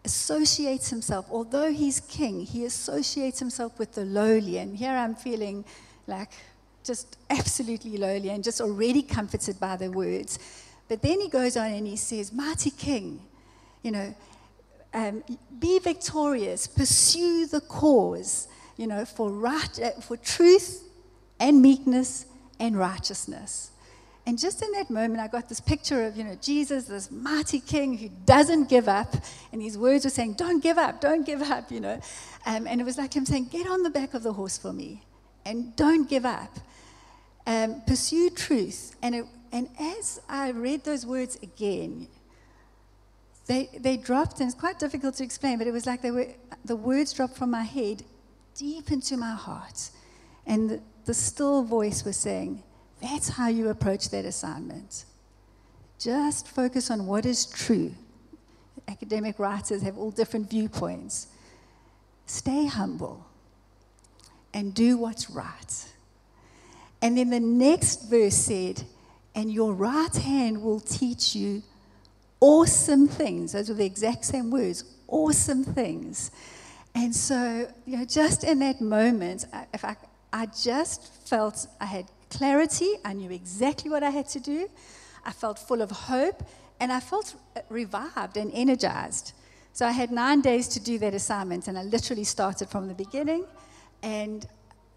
associates 0.05 0.88
himself, 0.88 1.26
although 1.32 1.72
he's 1.72 1.99
king, 1.99 2.40
he 2.42 2.64
associates 2.64 3.40
himself 3.40 3.76
with 3.76 3.92
the 3.92 4.05
lowly. 4.05 4.59
And 4.59 4.76
here 4.76 4.92
I'm 4.92 5.16
feeling 5.16 5.64
like 6.07 6.30
just 6.84 7.18
absolutely 7.28 7.96
lowly 7.96 8.30
and 8.30 8.44
just 8.44 8.61
already 8.61 9.03
comforted 9.03 9.59
by 9.59 9.76
the 9.76 9.90
words. 9.90 10.38
But 10.88 11.03
then 11.03 11.20
he 11.20 11.28
goes 11.28 11.57
on 11.57 11.72
and 11.72 11.88
he 11.88 11.96
says, 11.96 12.32
Mighty 12.32 12.70
King, 12.70 13.20
you 13.82 13.90
know, 13.90 14.14
um, 14.94 15.24
be 15.59 15.80
victorious, 15.80 16.68
pursue 16.68 17.46
the 17.46 17.61
cause, 17.61 18.46
you 18.79 18.87
know, 18.87 19.05
for, 19.05 19.31
right, 19.31 19.79
uh, 19.83 19.91
for 20.01 20.16
truth 20.16 20.83
and 21.39 21.61
meekness 21.61 22.24
and 22.59 22.79
righteousness. 22.79 23.72
And 24.24 24.39
just 24.39 24.62
in 24.62 24.72
that 24.72 24.89
moment, 24.89 25.20
I 25.20 25.29
got 25.29 25.49
this 25.49 25.61
picture 25.61 26.07
of, 26.07 26.16
you 26.16 26.24
know, 26.24 26.37
Jesus, 26.41 26.85
this 26.85 27.11
mighty 27.11 27.61
king 27.61 27.97
who 27.97 28.09
doesn't 28.24 28.68
give 28.68 28.89
up. 28.89 29.14
And 29.53 29.62
his 29.62 29.76
words 29.76 30.05
were 30.05 30.11
saying, 30.11 30.35
Don't 30.35 30.62
give 30.62 30.79
up, 30.79 31.01
don't 31.01 31.24
give 31.24 31.43
up, 31.43 31.70
you 31.70 31.81
know. 31.81 32.01
Um, 32.47 32.66
and 32.66 32.81
it 32.81 32.85
was 32.85 32.99
like 32.99 33.14
him 33.14 33.24
saying, 33.26 33.47
Get 33.47 33.66
on 33.66 33.83
the 33.83 33.91
back 33.91 34.14
of 34.14 34.22
the 34.22 34.35
horse 34.35 34.59
for 34.59 34.72
me 34.72 35.03
and 35.49 35.74
don't 35.76 36.09
give 36.09 36.26
up. 36.26 36.59
Um, 37.47 37.81
pursue 37.87 38.29
truth. 38.29 38.95
And, 39.03 39.14
it, 39.14 39.24
and 39.51 39.70
as 39.81 40.20
I 40.29 40.51
read 40.51 40.85
those 40.85 41.07
words 41.07 41.39
again, 41.43 42.07
they, 43.47 43.70
they 43.79 43.97
dropped, 43.97 44.41
and 44.41 44.51
it's 44.51 44.61
quite 44.61 44.79
difficult 44.79 45.14
to 45.16 45.24
explain, 45.24 45.57
but 45.57 45.66
it 45.66 45.72
was 45.72 45.87
like 45.87 46.03
they 46.03 46.11
were, 46.11 46.29
the 46.66 46.76
words 46.76 47.14
dropped 47.14 47.39
from 47.39 47.51
my 47.51 47.62
head 47.62 48.03
deep 48.59 48.90
into 48.90 49.16
my 49.16 49.32
heart. 49.32 49.90
And 50.46 50.80
the, 51.04 51.14
still 51.14 51.62
voice 51.62 52.04
was 52.04 52.16
saying, 52.16 52.62
That's 53.00 53.28
how 53.28 53.48
you 53.48 53.68
approach 53.68 54.11
that 54.11 54.24
assignment. 54.24 55.04
Just 55.98 56.48
focus 56.48 56.90
on 56.90 57.06
what 57.06 57.24
is 57.24 57.46
true. 57.46 57.94
Academic 58.86 59.38
writers 59.38 59.82
have 59.82 59.96
all 59.96 60.11
different 60.11 60.50
viewpoints. 60.50 61.28
Stay 62.26 62.66
humble 62.66 63.26
and 64.52 64.74
do 64.74 64.98
what's 64.98 65.30
right. 65.30 65.84
And 67.00 67.16
then 67.16 67.30
the 67.30 67.40
next 67.40 68.09
verse 68.09 68.34
said, 68.34 68.82
And 69.34 69.52
your 69.52 69.72
right 69.72 70.14
hand 70.14 70.62
will 70.62 70.80
teach 70.80 71.34
you 71.34 71.62
awesome 72.40 73.09
things. 73.09 73.52
Those 73.52 73.68
were 73.68 73.74
the 73.74 73.86
exact 73.86 74.24
same 74.24 74.50
words 74.50 74.84
awesome 75.09 75.64
things. 75.64 76.30
And 76.95 77.14
so, 77.14 77.68
you 77.86 77.99
know, 77.99 78.05
just 78.05 78.45
in 78.45 78.59
that 78.61 78.80
moment, 78.80 79.47
if 79.72 79.84
I, 79.84 79.97
I 80.32 80.47
just 80.47 81.28
felt 81.28 81.66
I 81.80 81.86
had 81.86 82.07
clarity, 82.30 82.95
I 83.05 83.12
knew 83.12 83.30
exactly 83.30 83.91
what 83.91 84.03
I 84.03 84.11
had 84.11 84.28
to 84.30 84.41
do, 84.41 84.68
I 85.24 85.32
felt 85.32 85.59
full 85.59 85.82
of 85.82 85.91
hope, 85.91 86.43
and 86.80 86.93
I 86.93 87.01
felt 87.01 87.34
revived 87.68 88.36
and 88.36 88.51
energized. 88.55 89.32
So 89.72 89.86
I 89.86 89.93
had 89.93 90.11
nine 90.11 90.41
days 90.41 90.68
to 90.68 90.80
do 90.80 90.99
that 90.99 91.14
assignment, 91.14 91.68
and 91.68 91.78
I 91.78 91.82
literally 91.82 92.24
started 92.24 92.68
from 92.68 92.89
the 92.89 92.95
beginning, 92.95 93.45
and 94.03 94.47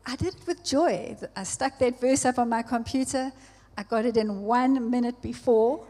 I 0.06 0.16
did 0.16 0.36
it 0.36 0.48
with 0.48 0.64
joy. 0.64 1.16
I 1.36 1.44
stuck 1.44 1.78
that 1.80 2.00
verse 2.00 2.26
up 2.26 2.40
on 2.40 2.50
my 2.50 2.64
computer. 2.64 3.32
I 3.78 3.84
got 3.84 4.06
it 4.06 4.18
in 4.18 4.42
one 4.42 4.90
minute 4.90 5.22
before 5.22 5.86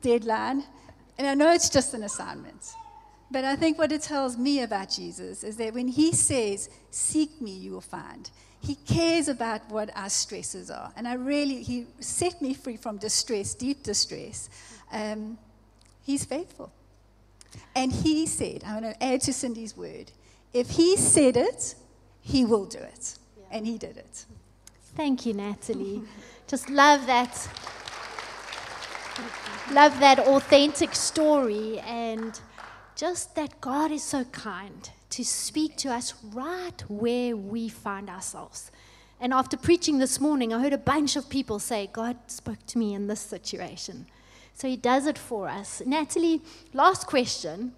deadline. 0.00 0.62
And 1.18 1.26
I 1.26 1.34
know 1.34 1.52
it's 1.52 1.68
just 1.68 1.94
an 1.94 2.04
assignment. 2.04 2.74
But 3.30 3.44
I 3.44 3.56
think 3.56 3.78
what 3.78 3.90
it 3.90 4.02
tells 4.02 4.36
me 4.36 4.62
about 4.62 4.90
Jesus 4.90 5.42
is 5.44 5.56
that 5.56 5.74
when 5.74 5.88
he 5.88 6.12
says, 6.12 6.68
Seek 6.90 7.40
me, 7.40 7.50
you 7.50 7.72
will 7.72 7.80
find, 7.80 8.30
he 8.60 8.76
cares 8.76 9.28
about 9.28 9.68
what 9.70 9.90
our 9.94 10.08
stresses 10.08 10.70
are. 10.70 10.92
And 10.96 11.06
I 11.06 11.14
really, 11.14 11.62
he 11.62 11.86
set 12.00 12.40
me 12.40 12.54
free 12.54 12.76
from 12.76 12.96
distress, 12.96 13.54
deep 13.54 13.82
distress. 13.82 14.48
Um, 14.92 15.38
he's 16.02 16.24
faithful. 16.24 16.72
And 17.74 17.92
he 17.92 18.26
said, 18.26 18.62
I'm 18.64 18.80
going 18.80 18.94
to 18.94 19.04
add 19.04 19.20
to 19.22 19.32
Cindy's 19.32 19.76
word, 19.76 20.10
if 20.52 20.70
he 20.70 20.96
said 20.96 21.36
it, 21.36 21.74
he 22.20 22.44
will 22.44 22.64
do 22.64 22.78
it. 22.78 23.18
Yeah. 23.36 23.44
And 23.50 23.66
he 23.66 23.76
did 23.76 23.96
it. 23.96 24.24
Thank 24.96 25.26
you, 25.26 25.34
Natalie. 25.34 26.02
Just 26.46 26.70
love 26.70 27.06
that 27.06 27.48
love 29.72 29.98
that 30.00 30.18
authentic 30.18 30.94
story 30.94 31.78
and 31.80 32.38
just 32.96 33.34
that 33.34 33.60
God 33.60 33.90
is 33.90 34.02
so 34.02 34.24
kind 34.24 34.90
to 35.10 35.24
speak 35.24 35.76
to 35.78 35.90
us 35.90 36.14
right 36.32 36.82
where 36.88 37.36
we 37.36 37.68
find 37.68 38.08
ourselves. 38.08 38.70
And 39.20 39.32
after 39.32 39.56
preaching 39.56 39.98
this 39.98 40.20
morning, 40.20 40.52
I 40.52 40.60
heard 40.60 40.72
a 40.72 40.78
bunch 40.78 41.16
of 41.16 41.28
people 41.28 41.58
say, 41.58 41.88
God 41.92 42.16
spoke 42.26 42.64
to 42.66 42.78
me 42.78 42.94
in 42.94 43.06
this 43.06 43.20
situation. 43.20 44.06
So 44.54 44.68
he 44.68 44.76
does 44.76 45.06
it 45.06 45.18
for 45.18 45.48
us. 45.48 45.82
Natalie, 45.84 46.42
last 46.72 47.06
question. 47.06 47.72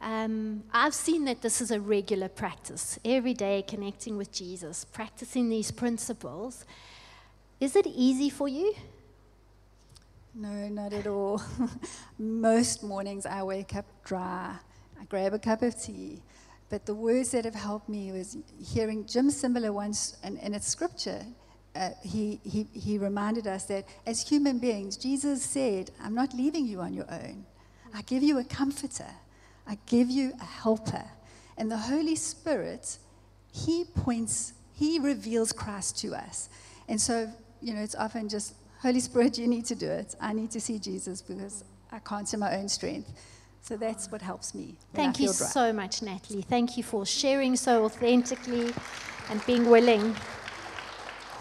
Um, 0.00 0.64
I've 0.72 0.94
seen 0.94 1.24
that 1.24 1.42
this 1.42 1.60
is 1.60 1.70
a 1.70 1.80
regular 1.80 2.28
practice, 2.28 2.98
every 3.04 3.34
day 3.34 3.64
connecting 3.66 4.16
with 4.16 4.32
Jesus, 4.32 4.84
practicing 4.84 5.48
these 5.48 5.70
principles. 5.70 6.64
Is 7.60 7.76
it 7.76 7.86
easy 7.86 8.28
for 8.28 8.48
you? 8.48 8.74
No, 10.38 10.68
not 10.68 10.92
at 10.92 11.06
all. 11.06 11.40
Most 12.18 12.82
mornings 12.82 13.24
I 13.24 13.42
wake 13.42 13.74
up 13.74 13.86
dry. 14.04 14.54
I 15.00 15.04
grab 15.06 15.32
a 15.32 15.38
cup 15.38 15.62
of 15.62 15.80
tea. 15.80 16.20
But 16.68 16.84
the 16.84 16.94
words 16.94 17.30
that 17.30 17.46
have 17.46 17.54
helped 17.54 17.88
me 17.88 18.12
was 18.12 18.36
hearing 18.62 19.06
Jim 19.06 19.30
Cymbala 19.30 19.72
once, 19.72 20.18
and 20.22 20.38
in 20.40 20.52
its 20.52 20.68
scripture, 20.68 21.24
uh, 21.74 21.90
he, 22.02 22.38
he, 22.44 22.66
he 22.74 22.98
reminded 22.98 23.46
us 23.46 23.64
that 23.66 23.86
as 24.06 24.28
human 24.28 24.58
beings, 24.58 24.98
Jesus 24.98 25.42
said, 25.42 25.90
I'm 26.02 26.14
not 26.14 26.34
leaving 26.34 26.66
you 26.66 26.80
on 26.80 26.92
your 26.92 27.10
own. 27.10 27.46
I 27.94 28.02
give 28.02 28.22
you 28.22 28.38
a 28.38 28.44
comforter, 28.44 29.10
I 29.66 29.78
give 29.86 30.10
you 30.10 30.34
a 30.38 30.44
helper. 30.44 31.04
And 31.56 31.70
the 31.70 31.78
Holy 31.78 32.14
Spirit, 32.14 32.98
He 33.52 33.84
points, 33.84 34.52
He 34.74 34.98
reveals 34.98 35.52
Christ 35.52 35.98
to 36.00 36.14
us. 36.14 36.50
And 36.90 37.00
so, 37.00 37.32
you 37.62 37.72
know, 37.72 37.80
it's 37.80 37.94
often 37.94 38.28
just 38.28 38.52
Holy 38.86 39.00
Spirit, 39.00 39.36
you 39.36 39.48
need 39.48 39.64
to 39.64 39.74
do 39.74 39.90
it. 39.90 40.14
I 40.20 40.32
need 40.32 40.52
to 40.52 40.60
see 40.60 40.78
Jesus 40.78 41.20
because 41.20 41.64
I 41.90 41.98
can't 41.98 42.28
see 42.28 42.36
my 42.36 42.56
own 42.56 42.68
strength. 42.68 43.12
So 43.60 43.76
that's 43.76 44.12
what 44.12 44.22
helps 44.22 44.54
me. 44.54 44.76
Thank 44.94 45.18
you 45.18 45.26
dry. 45.26 45.48
so 45.48 45.72
much, 45.72 46.02
Natalie. 46.02 46.42
Thank 46.42 46.76
you 46.76 46.84
for 46.84 47.04
sharing 47.04 47.56
so 47.56 47.84
authentically 47.84 48.72
and 49.28 49.44
being 49.44 49.68
willing 49.68 50.14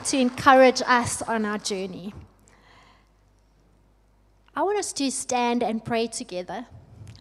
to 0.05 0.17
encourage 0.17 0.81
us 0.87 1.21
on 1.21 1.45
our 1.45 1.59
journey. 1.59 2.15
I 4.55 4.63
want 4.63 4.79
us 4.79 4.91
to 4.93 5.11
stand 5.11 5.61
and 5.61 5.85
pray 5.85 6.07
together. 6.07 6.65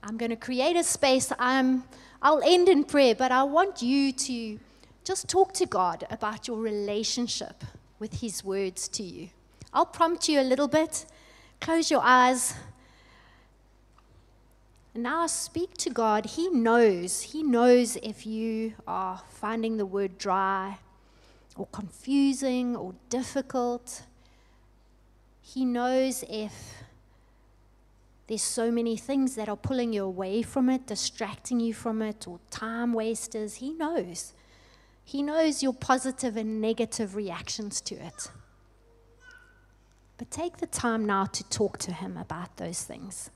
I'm 0.03 0.17
going 0.17 0.31
to 0.31 0.37
create 0.37 0.75
a 0.75 0.85
space. 0.85 1.31
I'm, 1.39 1.85
I'll 2.23 2.43
end 2.43 2.71
in 2.71 2.85
prayer, 2.85 3.15
but 3.15 3.31
I 3.31 3.43
want 3.43 3.83
you 3.83 4.11
to 4.11 4.59
just 5.05 5.29
talk 5.29 5.53
to 5.53 5.67
God 5.67 6.07
about 6.09 6.49
your 6.49 6.57
relationship 6.57 7.63
with 7.99 8.23
His 8.23 8.43
words 8.43 8.89
to 8.89 9.03
you. 9.03 9.29
I'll 9.75 9.87
prompt 9.87 10.29
you 10.29 10.41
a 10.41 10.43
little 10.43 10.69
bit. 10.69 11.05
Close 11.61 11.91
your 11.91 12.01
eyes. 12.03 12.55
And 14.95 15.03
now 15.03 15.27
speak 15.27 15.75
to 15.79 15.91
God. 15.91 16.27
He 16.27 16.49
knows. 16.49 17.23
He 17.23 17.43
knows 17.43 17.97
if 17.97 18.25
you 18.25 18.75
are 18.87 19.21
finding 19.29 19.77
the 19.77 19.85
word 19.85 20.17
dry 20.17 20.79
or 21.57 21.67
confusing 21.73 22.77
or 22.77 22.95
difficult. 23.11 24.05
He 25.43 25.65
knows 25.65 26.23
if 26.31 26.85
there's 28.29 28.43
so 28.43 28.71
many 28.71 28.97
things 28.97 29.35
that 29.35 29.49
are 29.49 29.57
pulling 29.57 29.93
you 29.93 30.05
away 30.05 30.43
from 30.43 30.71
it, 30.71 30.87
distracting 30.87 31.59
you 31.59 31.75
from 31.75 32.01
it, 32.01 32.29
or 32.29 32.39
time 32.51 32.93
wasters. 32.93 33.57
He 33.57 33.73
knows. 33.73 34.35
He 35.05 35.21
knows 35.21 35.65
your 35.65 35.75
positive 35.75 36.37
and 36.37 36.61
negative 36.61 37.17
reactions 37.17 37.81
to 37.83 37.97
it. 37.97 38.31
But 40.25 40.31
take 40.31 40.57
the 40.57 40.67
time 40.67 41.05
now 41.05 41.27
to 41.27 41.45
talk 41.51 41.77
to 41.81 41.93
Him 41.93 42.17
about 42.17 42.57
those 42.57 42.83
things. 42.83 43.29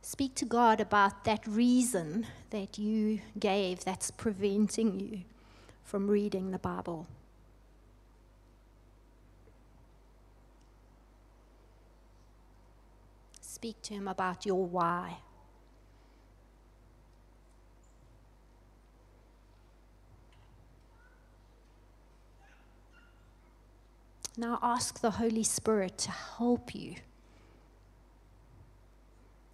Speak 0.00 0.36
to 0.36 0.44
God 0.44 0.80
about 0.80 1.24
that 1.24 1.44
reason 1.44 2.28
that 2.50 2.78
you 2.78 3.18
gave 3.36 3.80
that's 3.80 4.12
preventing 4.12 5.00
you 5.00 5.22
from 5.82 6.08
reading 6.08 6.52
the 6.52 6.60
Bible. 6.60 7.08
Speak 13.58 13.82
to 13.82 13.94
him 13.94 14.06
about 14.06 14.46
your 14.46 14.64
why. 14.64 15.18
Now 24.36 24.60
ask 24.62 25.00
the 25.00 25.10
Holy 25.10 25.42
Spirit 25.42 25.98
to 25.98 26.12
help 26.12 26.72
you. 26.72 26.94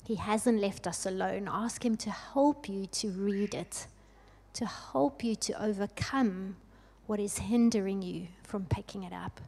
He 0.07 0.17
hasn't 0.17 0.61
left 0.61 0.87
us 0.87 1.07
alone. 1.07 1.49
Ask 1.51 1.83
Him 1.83 1.97
to 1.97 2.11
help 2.11 2.69
you 2.69 2.85
to 2.87 3.09
read 3.09 3.55
it, 3.55 3.87
to 4.53 4.67
help 4.67 5.25
you 5.25 5.35
to 5.37 5.65
overcome 5.65 6.57
what 7.07 7.19
is 7.19 7.39
hindering 7.39 8.03
you 8.03 8.27
from 8.43 8.67
picking 8.67 9.03
it 9.05 9.15
up. 9.15 9.41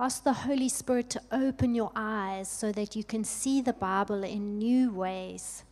Ask 0.00 0.24
the 0.24 0.32
Holy 0.32 0.70
Spirit 0.70 1.10
to 1.10 1.20
open 1.30 1.74
your 1.74 1.92
eyes 1.94 2.48
so 2.48 2.72
that 2.72 2.96
you 2.96 3.04
can 3.04 3.22
see 3.22 3.60
the 3.60 3.74
Bible 3.74 4.24
in 4.24 4.56
new 4.56 4.90
ways. 4.90 5.62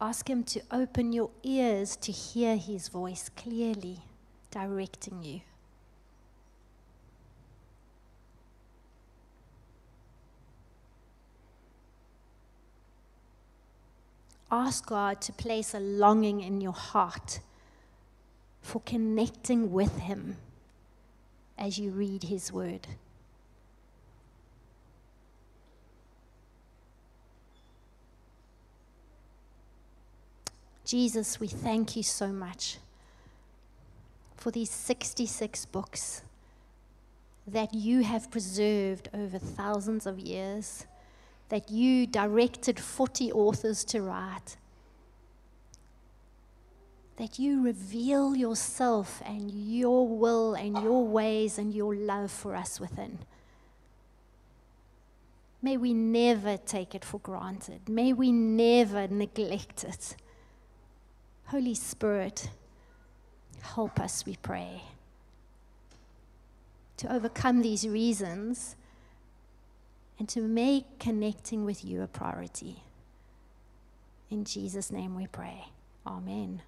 Ask 0.00 0.30
Him 0.30 0.44
to 0.44 0.62
open 0.70 1.12
your 1.12 1.30
ears 1.42 1.96
to 1.96 2.12
hear 2.12 2.56
His 2.56 2.86
voice 2.86 3.30
clearly, 3.36 3.98
directing 4.52 5.24
you. 5.24 5.40
Ask 14.52 14.86
God 14.86 15.20
to 15.22 15.32
place 15.32 15.74
a 15.74 15.80
longing 15.80 16.42
in 16.42 16.60
your 16.60 16.74
heart 16.74 17.40
for 18.62 18.80
connecting 18.80 19.72
with 19.72 19.98
Him 19.98 20.36
as 21.58 21.78
you 21.78 21.90
read 21.90 22.24
His 22.24 22.52
Word. 22.52 22.86
Jesus, 30.84 31.38
we 31.38 31.46
thank 31.46 31.94
you 31.94 32.02
so 32.02 32.28
much 32.28 32.78
for 34.36 34.50
these 34.50 34.70
66 34.70 35.66
books 35.66 36.22
that 37.46 37.72
you 37.72 38.02
have 38.02 38.30
preserved 38.30 39.08
over 39.14 39.38
thousands 39.38 40.06
of 40.06 40.18
years, 40.18 40.86
that 41.48 41.70
you 41.70 42.06
directed 42.06 42.80
40 42.80 43.30
authors 43.30 43.84
to 43.84 44.02
write, 44.02 44.56
that 47.20 47.38
you 47.38 47.62
reveal 47.62 48.34
yourself 48.34 49.20
and 49.26 49.50
your 49.50 50.08
will 50.08 50.54
and 50.54 50.82
your 50.82 51.06
ways 51.06 51.58
and 51.58 51.74
your 51.74 51.94
love 51.94 52.30
for 52.30 52.56
us 52.56 52.80
within. 52.80 53.18
May 55.60 55.76
we 55.76 55.92
never 55.92 56.56
take 56.56 56.94
it 56.94 57.04
for 57.04 57.18
granted. 57.20 57.90
May 57.90 58.14
we 58.14 58.32
never 58.32 59.06
neglect 59.06 59.84
it. 59.84 60.16
Holy 61.48 61.74
Spirit, 61.74 62.48
help 63.60 64.00
us, 64.00 64.24
we 64.24 64.36
pray, 64.36 64.80
to 66.96 67.12
overcome 67.12 67.60
these 67.60 67.86
reasons 67.86 68.76
and 70.18 70.26
to 70.30 70.40
make 70.40 70.98
connecting 70.98 71.66
with 71.66 71.84
you 71.84 72.00
a 72.00 72.06
priority. 72.06 72.82
In 74.30 74.46
Jesus' 74.46 74.90
name 74.90 75.14
we 75.14 75.26
pray. 75.26 75.66
Amen. 76.06 76.62